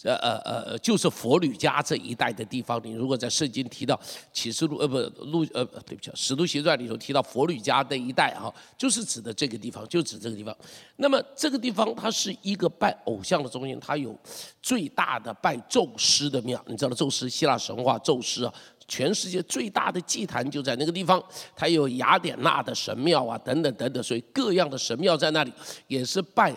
[0.03, 2.80] 呃呃呃，就是佛吕加这一带的地方。
[2.84, 3.99] 你如果在圣经提到
[4.32, 10.56] 启示录，呃不录，呃对不起，使徒行传里头提到佛吕加那一带哈，就是指的这个地方，就指这个地方。
[10.97, 14.16] 那么这个地方它是一个拜偶像的中心，它有
[14.62, 16.64] 最大的拜宙斯的庙。
[16.68, 18.53] 你知道宙斯，希腊神话宙斯啊。
[18.88, 21.24] 全世界最大的祭坛就在那个地方，
[21.56, 25.52] 它有雅典娜的神庙啊，等等等等，所以各样的神庙在那里，
[25.88, 26.54] 也是拜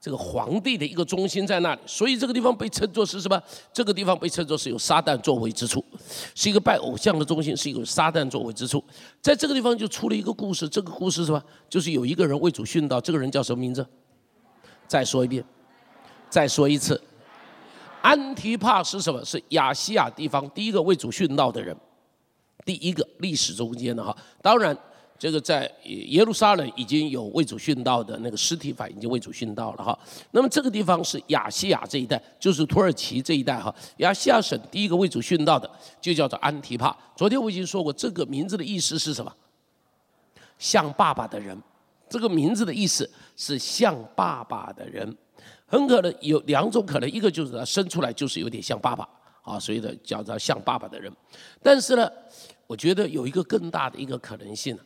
[0.00, 1.80] 这个皇帝的一个中心在那里。
[1.86, 3.40] 所以这个地方被称作是什么？
[3.72, 5.84] 这个地方被称作是有撒旦作为之处，
[6.34, 8.82] 是一个拜偶像的中心，是一个撒旦作为之处。
[9.20, 11.42] 在这个地方就出了一个故事，这个故事是吧？
[11.68, 13.86] 就是有一个人为主殉道，这个人叫什么名字？
[14.86, 15.44] 再说一遍，
[16.30, 17.00] 再说一次。
[18.08, 19.22] 安提帕是什么？
[19.22, 21.76] 是亚细亚地方第一个为主殉道的人，
[22.64, 24.16] 第一个历史中间的哈。
[24.40, 24.74] 当然，
[25.18, 29.98] 这个在耶路撒冷已经有为主殉道的那个尸体法已经为主殉道了哈。
[30.30, 33.74] 那么这个地方是亚细亚这一带，就是土耳其这一带哈。
[33.98, 36.96] 亚细亚省第一个为主殉道的就叫做安提帕。
[37.14, 39.30] 昨天我已经说过，这个名字的意思是什么？
[40.58, 41.62] 像爸爸的人。
[42.08, 45.14] 这个名字的意思是像爸爸的人。
[45.68, 49.06] 很可能有两种可能，一个就是他生出来就是有点像爸爸
[49.42, 51.12] 啊，所以呢叫他像爸爸的人。
[51.62, 52.10] 但是呢，
[52.66, 54.76] 我觉得有一个更大的一个可能性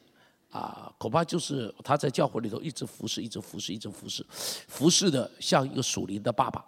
[0.51, 4.27] 啊，恐怕就是他在教会里头一直服侍，一直服侍，一直服侍，
[4.69, 6.65] 服侍的像一个属灵的爸爸，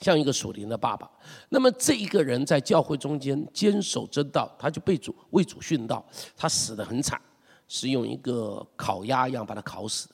[0.00, 1.10] 像一个属灵的爸爸。
[1.48, 6.04] 那么这一个人在教会中间坚守真道，他就被主为主殉道，
[6.36, 7.20] 他死得很惨，
[7.66, 10.06] 是用一个烤鸭一样把他烤死。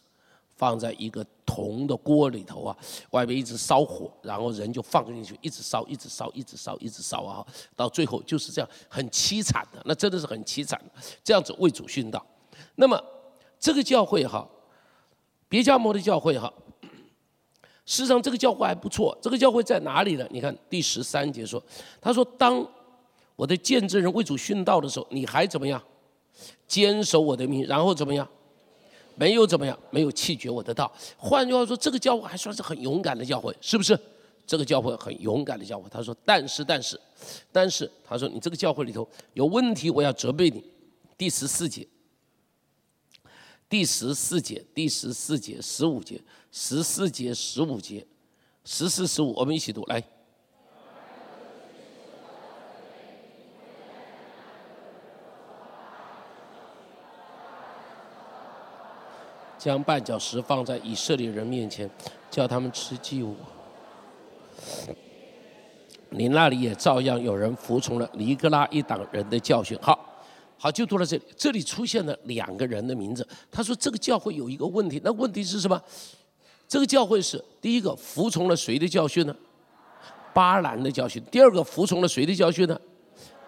[0.59, 2.77] 放在一个铜的锅里头啊，
[3.11, 7.47] 外面一直烧火，然后人就放进去，一直烧，一直烧，一直烧，一直烧啊，
[7.77, 10.79] 到最后就是这样，很凄惨的，那真的是很凄惨，
[11.23, 12.27] 这样子为主殉道。
[12.75, 13.01] 那么
[13.61, 14.47] 这个教会哈，
[15.49, 16.53] 别加摩的教会哈，
[17.87, 20.27] 事实上这个教会还不错，这个教会在哪里呢？
[20.31, 21.63] 你看第十三节说，
[22.01, 22.67] 他说当
[23.37, 25.81] 我的见证人为主殉道的时候，你还怎么样？
[26.67, 28.29] 坚守我的名，然后怎么样？
[29.19, 30.91] 没有怎么样，没有弃绝我的道。
[31.17, 33.99] 换句话说，这个教会还算是很勇敢的教会，是不是？
[34.47, 35.87] 这个教会很勇敢的教会。
[35.91, 36.99] 他说：“但是，但是，
[37.53, 40.65] 但是，他说你这个教会里头有问题，我要责备你。”
[41.19, 41.87] 第十四节，
[43.69, 48.07] 第十四节，第十四节，十五节，十四节，十五节，
[48.65, 50.03] 十四十五，我们一起读来。
[59.59, 61.91] 将绊脚石放在以色列人面前，
[62.31, 63.35] 叫他们吃祭物。
[66.11, 69.77] 你那里也照样有人服从了尼格拉一党人的教训。
[69.83, 70.23] 好，
[70.57, 71.23] 好，就读到这里。
[71.37, 73.27] 这里出现了两个人的名字。
[73.51, 75.79] 他说这个教会有一个问题，那问题是什么？
[76.67, 79.37] 这个教会是第一个服从了谁的教训呢？
[80.33, 81.23] 巴兰的教训。
[81.31, 82.81] 第二个服从了谁的教训呢？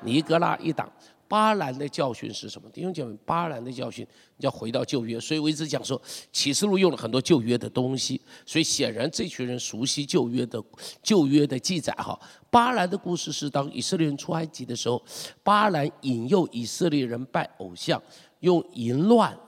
[0.03, 0.91] 尼格拉一党。
[1.31, 2.69] 巴兰的教训是什么？
[2.71, 4.05] 弟兄姐妹，巴兰的教训
[4.39, 6.03] 要回到旧约，所以我一直讲说，
[6.33, 10.61] 启示录用了很多旧约的东西，所以显然这群人熟悉旧约的
[11.05, 12.19] 旧约的记载哈。
[12.51, 15.01] 巴兰的故事是当以色列人出埃及的时候，
[15.45, 18.03] 巴兰引诱以色列人拜偶像，
[18.41, 19.39] 用淫乱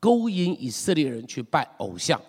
[0.00, 2.20] 勾引以色列人去拜偶像。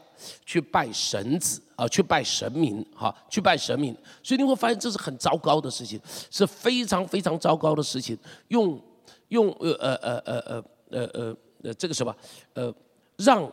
[0.46, 6.00] 去拜神子啊，去拜神明哈，去拜神明，所以你会发现这是很糟糕的事情，
[6.32, 8.18] 是非常非常糟糕的事情。
[8.50, 8.82] 用
[9.30, 12.16] 用呃呃呃呃呃呃呃这个什么
[12.54, 12.74] 呃
[13.18, 13.52] 让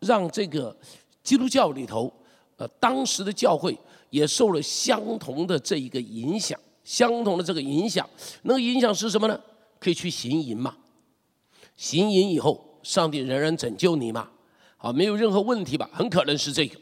[0.00, 0.76] 让这个
[1.22, 2.12] 基督教里头
[2.56, 3.76] 呃当时的教会
[4.10, 8.08] 也受了相同的这一个影响，相同的这个影响，
[8.42, 9.40] 那个影响是什么呢？
[9.78, 10.76] 可以去行淫嘛？
[11.76, 14.30] 行淫以后，上帝仍然拯救你嘛？
[14.86, 15.90] 啊，没有任何问题吧？
[15.92, 16.78] 很可能是这个，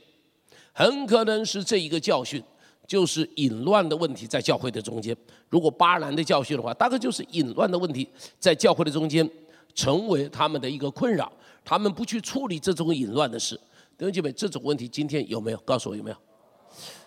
[0.73, 2.43] 很可能是这一个教训，
[2.87, 5.17] 就是淫乱的问题在教会的中间。
[5.49, 8.07] 如果巴兰的教训的话，大概就是淫乱的问题
[8.39, 9.29] 在教会的中间
[9.75, 11.33] 成为他们的一个困扰，
[11.65, 13.59] 他们不去处理这种淫乱的事。
[13.97, 15.57] 弟兄姐妹，这种问题今天有没有？
[15.65, 16.17] 告诉我有没有？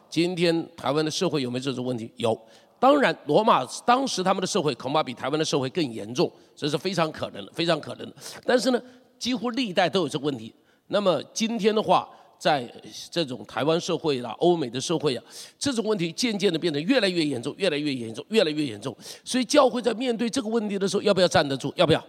[0.09, 2.11] 今天台湾的社会有没有这种问题？
[2.15, 2.35] 有。
[2.79, 8.15] 当然，罗马当时他们的社会恐怕比台湾的社会更严重，这是非常可能的，非常可能的。
[8.45, 8.81] 但是呢，
[9.19, 10.53] 几乎历代都有这个问题。
[10.87, 12.07] 那么今天的话，
[12.39, 12.71] 在
[13.09, 15.23] 这种台湾社会啦、欧美的社会啊，
[15.57, 18.95] 这种问题渐渐的变得越来越严重，越来越严重，越来越严重。
[19.23, 21.73] 所以教会在面对这个问题的时候，要不要站得住？
[21.75, 22.03] 要不要？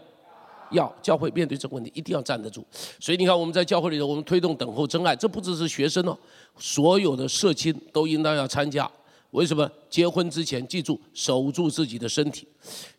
[0.72, 0.94] 要。
[1.02, 2.62] 教会面对这个问题，一定要站得住。
[3.00, 6.16] 所以你看，我们在教会里头，我们推动等候真爱，这不只是学生哦，
[6.58, 8.90] 所有的社亲都应当要参加。
[9.32, 9.70] 为什么？
[9.90, 12.46] 结婚之前，记住守住自己的身体，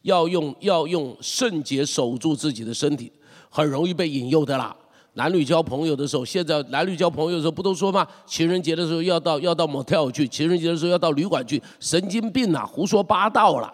[0.02, 3.12] 要用要用圣洁守住自己的身体，
[3.50, 4.76] 很容易被引诱的啦。
[5.20, 8.08] 男女交朋友的时候，现在男女交朋友的时候不都说吗？
[8.26, 13.70] 情人节的时候要到要到 motel 去，情人节的时候要到旅馆去，神经病啊，胡说八道了，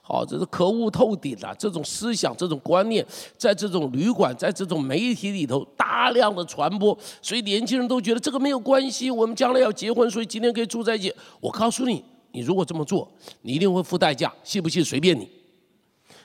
[0.00, 1.52] 好，这是可恶透顶了。
[1.58, 3.04] 这种思想、这种观念，
[3.36, 11.12] 在这种旅馆、在这种媒体里头大量的传播，所以年轻人都觉得这个没有关系，我们将来要结婚，所以今天可以住在一起。
[11.40, 13.10] 我告诉你，你如果这么做，
[13.42, 15.28] 你一定会付代价，信不信随便你，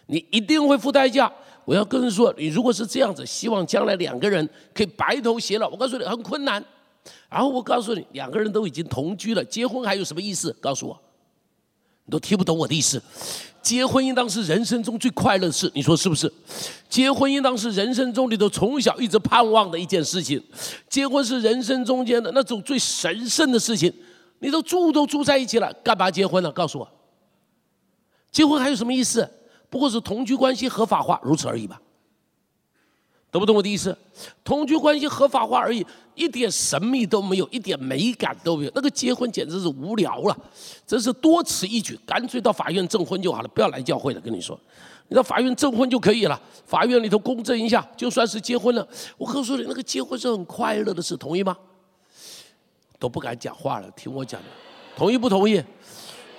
[0.06, 1.32] 你一定会付代价。
[1.70, 6.64] 我要跟人说，你如果是这样子，希望将来两个人可以白头偕老，我告诉你很困难。
[7.30, 10.52] 然后我告诉你，两个人都已经同居了，结婚还有什么意思？
[10.60, 11.00] 告诉我，
[12.06, 13.00] 你都听不懂我的意思。
[13.62, 16.34] 结婚应当是人生中最快乐的事，你说是不是？
[16.90, 20.44] 结婚应当是人生中你都从小一直盼望的一件事情。
[20.90, 23.94] 结婚是人生中间的那种最神圣的事情。
[24.40, 26.52] 你都住都住在一起了，干嘛结婚呢？
[26.52, 26.92] 告诉我，
[28.32, 29.30] 结婚还有什么意思？
[29.70, 31.80] 不过是同居关系合法化，如此而已吧。
[33.32, 33.96] 懂不懂我的意思？
[34.44, 38.72] 同居关系合法化而已，一点神秘都没有，一点美感都没有。
[38.74, 40.36] 那个结婚简直是无聊了，
[40.88, 44.20] 真是多此一举，干脆到法院证婚就好了，不要来教会了。
[44.20, 44.60] 跟你说，
[45.10, 48.88] 你到法院证婚就可以了，法院里头公证一下，就算是结婚了。
[49.16, 51.56] 我告诉你，那个结婚是很快乐的事，同意吗？
[52.98, 54.42] 都不敢讲话了，听我讲，
[54.98, 55.64] 同意不同意？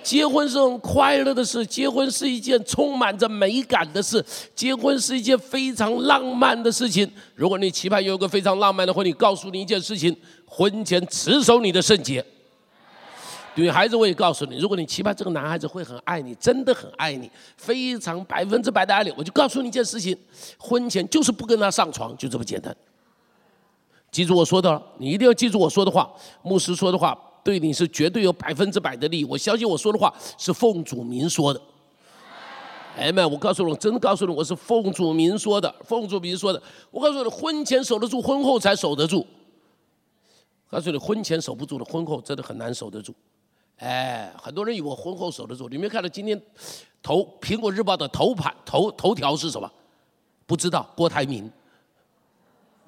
[0.03, 4.23] 结婚是很快乐的事，结婚是一件充满着美感的事，
[4.55, 7.09] 结婚是一件非常浪漫的事情。
[7.35, 12.23] 如果你期盼有个非常浪漫的婚礼，告诉你一件事情：婚前持守你的圣洁。
[13.55, 20.17] 女孩子，我也告诉你，如果你期盼这个男孩子会很爱你，真的很爱你，非常百分之百的爱你，我就告诉你一件事情：
[20.57, 22.75] 婚前就是不跟他上床，就这么简单。
[24.09, 26.09] 记住我说的，你一定要记住我说的话，
[26.41, 27.17] 牧师说的话。
[27.43, 31.61] 对你是绝对有百分之百的利益，我相信我说的话是奉主名说的。
[32.97, 36.61] 哎妈，我告诉你，我真的告诉你，我是奉主名说的，奉主名说的。
[36.91, 39.25] 我告诉你，婚前守得住，婚后才守得住。
[40.69, 43.13] 告诉你，婚前守不住的，婚后真的很难守得住。
[43.77, 46.39] 哎，很多人以为婚后守得住，你没看到今天
[47.01, 49.71] 头《苹果日报》的头版头头条是什么？
[50.45, 51.49] 不知道，郭台铭。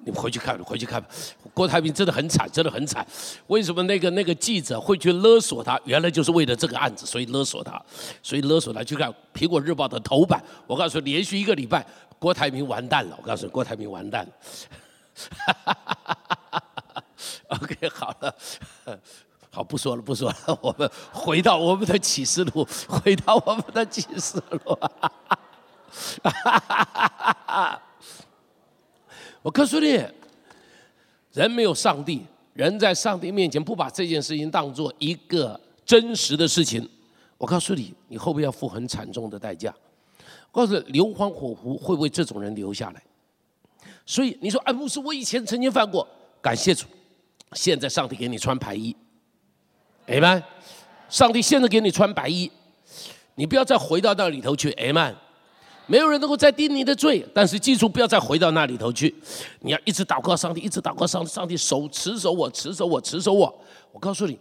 [0.06, 1.08] 你回去看，回去看吧，
[1.54, 3.06] 郭台铭真的很惨，真的很惨。
[3.46, 5.80] 为什么那个那个记者会去勒索他？
[5.84, 7.82] 原来就是为了这个案子，所以勒索他，
[8.22, 8.84] 所以勒索他。
[8.84, 11.86] 去看《苹果日报》的头版，我告诉你，连续一个礼拜，
[12.18, 13.16] 郭台铭完蛋了。
[13.18, 14.32] 我告诉你，郭台铭完蛋了。
[17.48, 18.34] OK，好了，
[19.50, 24.78] 好不说了，不说了，我们回到我们的启示录，回到我们的启示录。
[29.44, 30.02] 我告诉你，
[31.34, 32.22] 人没有上帝，
[32.54, 36.88] 人在上帝面前不把这件事情当做一个真实的事情。
[37.36, 39.74] 我告诉你，你后面要付很惨重的代价。
[40.50, 43.02] 我告诉你，硫磺火湖会为这种人留下来。
[44.06, 46.08] 所以你说，哎，牧师，我以前曾经犯过，
[46.40, 46.86] 感谢主，
[47.52, 48.96] 现在上帝给你穿白衣，
[50.06, 50.42] 明白？
[51.10, 52.50] 上帝现在给你穿白衣。
[53.34, 54.70] 你不要再回到那里头去。
[54.72, 55.14] 哎曼，
[55.86, 59.14] 没有人能够再定你的罪，但是记住不要再回到那里头去。
[59.60, 63.54] 你要一直祷告上帝，一直祷告上帝，上帝守持守我，持守我，持守我。
[63.92, 64.38] 我告诉你，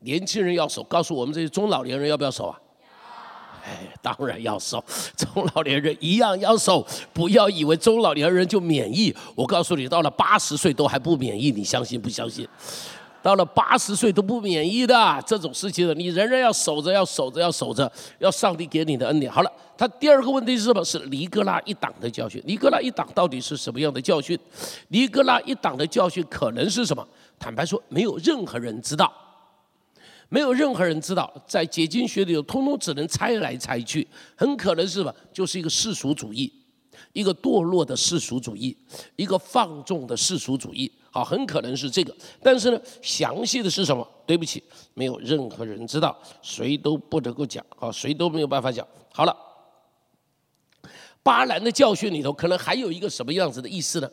[0.00, 2.60] 年轻人要守，告诉我们这些中老年人要不要守啊？
[3.64, 4.82] 哎，当然要守，
[5.16, 6.86] 中老年人一样要守。
[7.12, 12.46] 不要以为中老年人就免疫，我告诉你，到了八十岁都还不免疫，你相信不相信？
[13.22, 19.30] 到了八十岁都不免疫的这种事情了，你仍然要守着，要守着，要守着，要上帝给你的恩典。
[19.30, 20.84] 好了，他第二个问题是什么？
[20.84, 22.42] 是尼格拉一党的教训。
[22.46, 24.38] 尼格拉一党到底是什么样的教训？
[24.88, 27.06] 尼格拉一党的教训可能是什么？
[27.38, 29.12] 坦白说，没有任何人知道。
[30.32, 34.06] 没有任何人知道，在解经学里头，通通只能猜来猜去，
[34.36, 35.12] 很可能是什么？
[35.32, 36.52] 就是一个世俗主义，
[37.12, 38.76] 一个堕落的世俗主义，
[39.16, 40.90] 一个放纵的世俗主义。
[41.10, 42.14] 好，很可能是这个。
[42.42, 44.06] 但是呢，详细的是什么？
[44.26, 44.62] 对不起，
[44.94, 48.86] 没有任何人知道，谁都不能够讲，好，谁都没有办法讲。
[49.12, 49.36] 好了，
[51.22, 54.10] 巴兰的教训里头，可能还有一个什么样子的意思呢？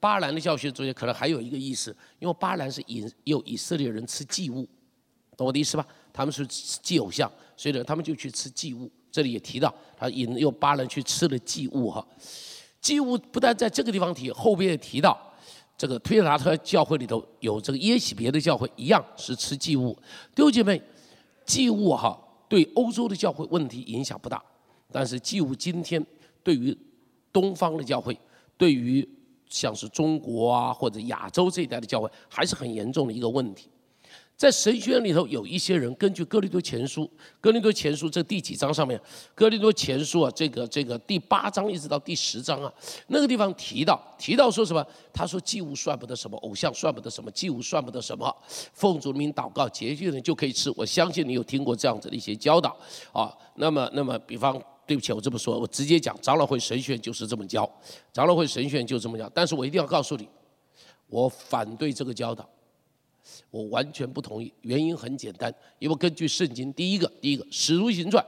[0.00, 4.66] 巴兰的教训中间可能还有一个意思，因为巴兰是引诱以色列人吃祭物。
[5.36, 5.86] 懂我的意思吧？
[6.12, 8.90] 他们是祭偶像，所以呢，他们就去吃祭物。
[9.12, 12.04] 这里也提到，他引诱巴兰去吃了祭物哈。
[12.80, 15.29] 祭物不但在这个地方提，后边也提到，
[15.80, 19.96] 这个推拿特教会里头有这个耶喜别的教会一样是吃祭物。
[20.34, 20.78] 弟兄姐妹，
[21.46, 24.44] 祭物哈对欧洲的教会问题影响不大，
[24.92, 26.04] 但是祭物今天
[26.42, 26.76] 对于
[27.32, 28.14] 东方的教会，
[28.58, 29.08] 对于
[29.48, 33.70] 像是中国啊或者亚洲这一带的教会，还是很严重的一个问题。
[34.40, 37.02] 在神学院里头，有一些人根据《哥林多前书》，
[37.42, 38.98] 《哥林多前书》这第几章上面，
[39.34, 42.72] 《哥林多前书》啊，这个这个第八章一直到第十章啊，
[43.08, 44.82] 那个地方提到提到说什么？
[45.12, 48.34] 他说祭物算不得什么，偶像算不得什么，祭物算不得什么，
[48.72, 50.72] 奉主名祷告，洁净人就可以吃。
[50.74, 52.74] 我相信你有听过这样子的一些教导
[53.12, 53.30] 啊。
[53.56, 57.70] 那么那么，比方对不起，我这么说，我直接讲，长老会神学就是这么教，
[58.10, 59.30] 长老会神学就这么教。
[59.34, 60.26] 但是我一定要告诉你，
[61.08, 62.48] 我反对这个教导。
[63.50, 68.24] 我完全不同意，原因很简单，因为根据圣经，第一个，第一个《使徒行传》，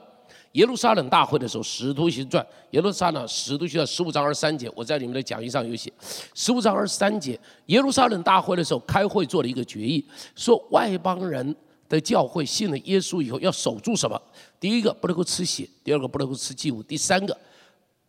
[0.52, 5.92] 耶路撒冷大会的时候，《使徒行传》耶路撒冷使徒行传十五章二十三节，我在你们的讲义上有写，
[6.34, 11.54] 十五章二十三节，耶路撒冷大会的时候开会做了一个决议，说外邦人
[11.88, 14.20] 的教会信了耶稣以后要守住什么？
[14.58, 17.36] 第一个不能够吃血，第二个不能够吃祭物，第三个。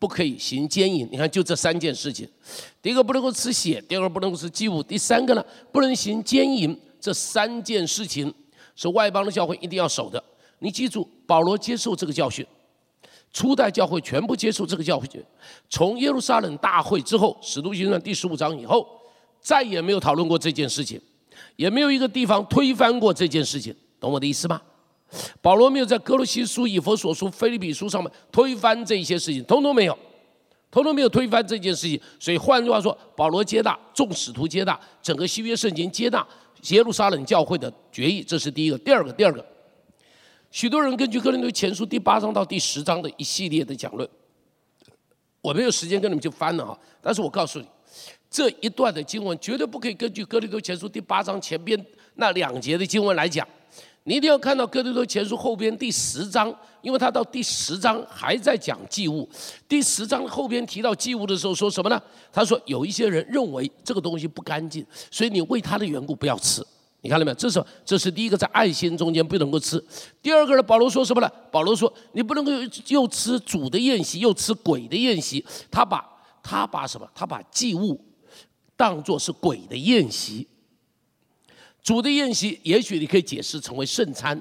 [0.04, 2.28] 不可以行奸淫，你看就这三件事情。
[2.82, 5.41] 第一个不能够吃血，第二个不能够吃祭物，第三个呢
[5.72, 6.78] 不能行奸淫。
[6.99, 8.34] 这三件事情
[8.76, 10.22] 是外邦的教会一定要守的。
[10.60, 12.45] 你记住，保罗接受这个教训，
[13.32, 15.24] 初代教会全部接受这个教训。
[15.70, 18.86] 从耶路撒冷大会之后，使徒行传第十五章以后，
[19.39, 20.99] 再也没有讨论过这件事情，
[21.56, 23.74] 也没有一个地方推翻过这件事情。
[24.01, 24.62] 懂我的意思吗？
[25.41, 29.97] 保罗没有在哥罗西书、以佛所书、菲利比书上面推翻这些事情，通通没有，
[30.72, 31.99] 通通没有推翻这件事情。
[32.20, 36.26] 所以换句话说，保罗接纳众使徒接纳整个新约圣经接纳
[36.70, 38.78] 耶路撒冷教会的决议，这是第一个。
[38.80, 39.45] 第二个，第二个，
[40.49, 44.09] 许多人根据哥林多前书第八章到第十章的一系列的讲论，
[45.41, 46.80] 我没有时间跟你们去翻了哈。
[47.01, 47.68] 但是我告诉你，
[48.30, 51.80] 这一段的经文绝对不可以根据哥林多前书第八章前边
[52.16, 53.47] 那两节的经文来讲。
[54.06, 59.28] 你一定要看到《哥林多前书》后边第十章，因为他到第十章还在讲祭物。
[59.68, 62.01] 第十章后边提到祭物的时候，说什么呢？
[62.32, 66.62] 他说有一些人认为这个东西不干净，所以你为他的缘故不要吃。
[66.99, 67.36] 你看到没有？
[67.36, 69.82] 这是这是第一个在爱心中间不能够吃。
[70.22, 71.32] 第二个呢，保罗说什么呢？
[71.49, 72.51] 保罗说你不能够
[72.88, 75.45] 又吃主的宴席，又吃鬼的宴席。
[75.72, 76.06] 他把
[76.41, 77.10] 他把什么？
[77.16, 77.99] 他把祭物
[78.76, 80.45] 当作是鬼的宴席。
[81.84, 84.34] 主的宴席，也许你可以解释成为圣餐；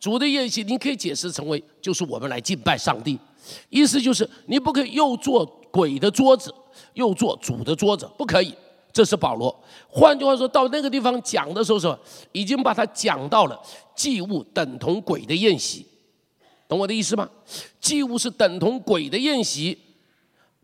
[0.00, 3.16] 主的宴席，你可以解释成为就是我们来敬拜上帝。
[3.68, 6.52] 意思就是你不可以又做鬼的桌子，
[6.94, 8.52] 又做主的桌子，不可以。
[8.92, 9.56] 这是保罗。
[9.88, 11.96] 换句话说，到那个地方讲的时候，是吧？
[12.32, 13.56] 已经把它讲到了
[13.94, 15.86] 祭物等同鬼的宴席，
[16.66, 17.30] 懂我的意思吗？
[17.80, 19.78] 祭物是等同鬼的宴席。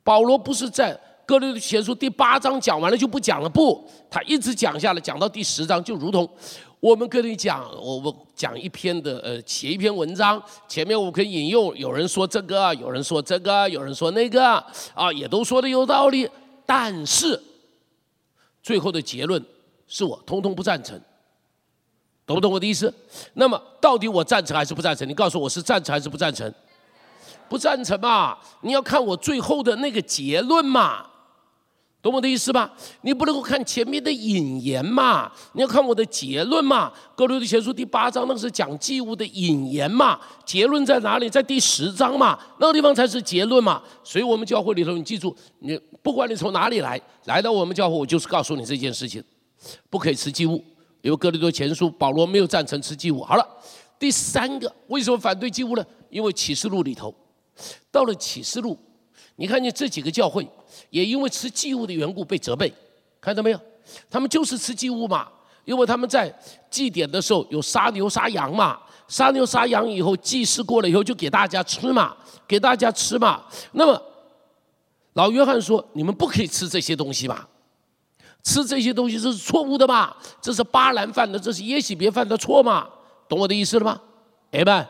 [0.03, 0.99] 保罗不是在。
[1.27, 6.27] 哥林多前书第八章讲完了就不讲了，不，他一直讲下来，讲到第十章，就如同
[6.79, 14.65] 我们跟你讲，我我讲一篇的，呃，写一篇文章，前面我可以引用，有人说这个，有人说这个，有人说那个，
[14.95, 16.31] 啊，也都说的有道理，
[16.65, 17.43] 但是
[18.63, 19.45] 最后的结论
[19.89, 20.97] 是我通通不赞成，
[22.25, 22.95] 懂不懂我的意思？
[23.35, 25.09] 那么到底我赞成还是不赞成？
[25.09, 26.55] 你告诉我是赞成还是不赞成？
[27.49, 28.39] 不赞成嘛？
[28.61, 31.05] 你要看我最后的那个结论嘛。
[32.07, 32.73] 懂我的意思吧？
[33.01, 36.93] 你不能够看前面的引言嘛，你要看我的结论嘛。
[37.17, 41.29] 哥林多前书第八章那个是讲祭物的引言嘛，结论在哪里？
[41.29, 43.83] 在第十章嘛，那个地方才是结论嘛。
[44.05, 49.21] 所以我们教会里头，你记住，你不管你从哪里来，来到我们教会，我就是告诉你这件事情，
[49.91, 50.63] 不可以吃祭物。
[51.03, 53.25] 因为哥林多前书保罗没有赞成吃祭物。
[53.25, 53.45] 好了，
[53.99, 55.85] 第三个为什么反对祭物呢？
[56.09, 57.13] 因为启示录里头，
[57.91, 58.79] 到了启示录。
[59.39, 60.49] 你看见这几个教会，
[60.97, 62.73] 也因为吃祭物的缘故被责备，
[63.21, 63.61] 看到没有？
[64.09, 65.29] 他们就是吃祭物嘛，
[65.67, 66.35] 因为他们在
[66.71, 72.17] 祭典的时候有杀牛杀羊嘛，杀牛杀羊以后祭祀过了以后就给大家吃嘛，
[72.49, 73.45] 给大家吃嘛。
[73.73, 74.03] 那么
[75.13, 77.47] 老约翰说：“你们不可以吃这些东西嘛，
[78.43, 82.89] 吃这些东西这是错误的嘛，这是巴兰犯的，这是耶喜别犯的错嘛，
[83.29, 84.01] 懂我的意思了吗？”
[84.51, 84.87] 哎们，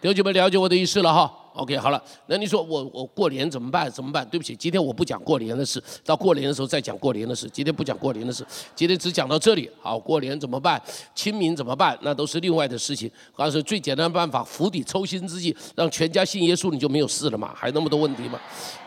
[0.00, 1.32] 弟兄们了解我的意思了哈。
[1.54, 3.88] OK，好了，那你说我我过年怎么办？
[3.88, 4.28] 怎么办？
[4.28, 7.48] 对不起，今天我不讲过年的事，到过年的时候再讲过年的事。
[7.48, 8.44] 今天不讲过年的事，
[8.74, 9.70] 今天只讲到这里。
[9.80, 10.82] 好，过年怎么办？
[11.14, 11.96] 清明怎么办？
[12.02, 13.08] 那都是另外的事情。
[13.36, 17.52] 告诉最简单的办法，釜底抽薪之计，让全家信耶稣，你就没有事了嘛？
[17.54, 18.40] 还那么多问题吗？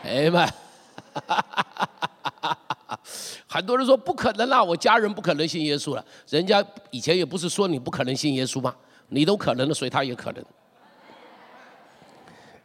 [0.04, 0.46] 哎妈，
[3.48, 6.04] 很多人说不可能啦，我家人不可能信耶稣了。
[6.28, 8.74] 人家以前也不是说你不可能信耶稣吗？
[9.08, 10.44] 你都可能了，所以他也可能。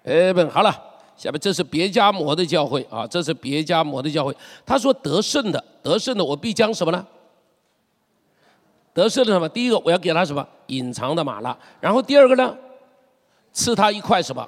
[0.03, 0.75] 哎，不，好了，
[1.15, 4.35] 下面这是别家摩的教会啊，这是别家摩的教会。
[4.65, 7.05] 他说得胜的，得胜的，我必将什么呢？
[8.93, 9.47] 得胜的什么？
[9.49, 10.47] 第一个，我要给他什么？
[10.67, 11.57] 隐藏的玛拉。
[11.79, 12.55] 然后第二个呢？
[13.51, 14.47] 赐他一块什么？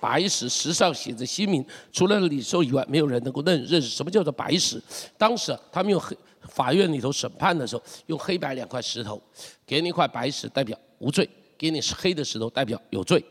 [0.00, 4.82] 白石，石上写着新名，除了李寿以外，没有人能够认认识什么叫做白石。
[5.18, 6.16] 当时他们用黑
[6.48, 9.20] 法院里头审判的时候，用黑白两块石头，
[9.66, 11.28] 给你一块白石代表无罪，
[11.58, 13.22] 给你是黑的石头代表有罪。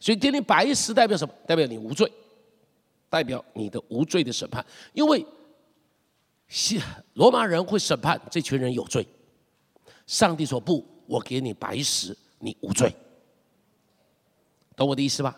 [0.00, 1.34] 所以，给你白石代表什么？
[1.46, 2.10] 代表你无罪，
[3.10, 4.64] 代表你的无罪的审判。
[4.92, 5.24] 因为
[6.48, 6.80] 西
[7.14, 9.06] 罗马人会审判这群人有罪。
[10.06, 12.94] 上帝说不，我给你白石，你无罪。
[14.76, 15.36] 懂我的意思吧？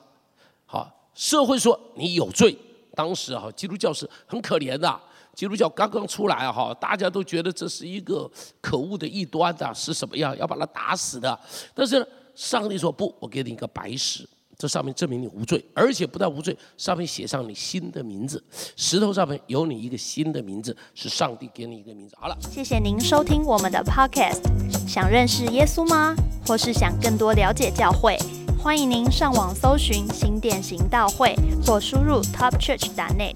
[0.67, 2.57] 好，社会说你有罪。
[2.95, 5.01] 当时啊，基督教是很可怜的。
[5.35, 10.37] 基督教刚刚出来哈，大家都觉得这是一个可恶的异端的，是什么样？
[10.37, 11.41] 要把他打死的。
[11.75, 12.07] 但是。
[12.39, 14.25] 上帝说不，我给你一个白石，
[14.57, 18.41] 这上面证明你无罪，而且不但无罪，上面写上你新的名字，
[18.77, 22.15] 石头上面有你一个新的名字，是上帝给你一个名字。
[22.17, 24.41] 好了，谢谢您收听我们的 Podcast。
[24.87, 26.15] 想认识耶稣吗？
[26.47, 28.17] 或是想更多了解教会？
[28.57, 31.35] 欢迎您上网搜寻新店行道会，
[31.67, 33.35] 或输入 topchurch.net，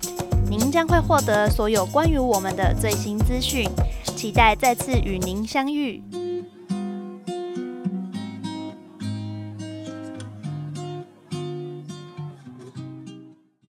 [0.49, 3.69] 您将会获得所有关于我们的最新资讯。
[4.15, 6.01] 期待再次与您相遇。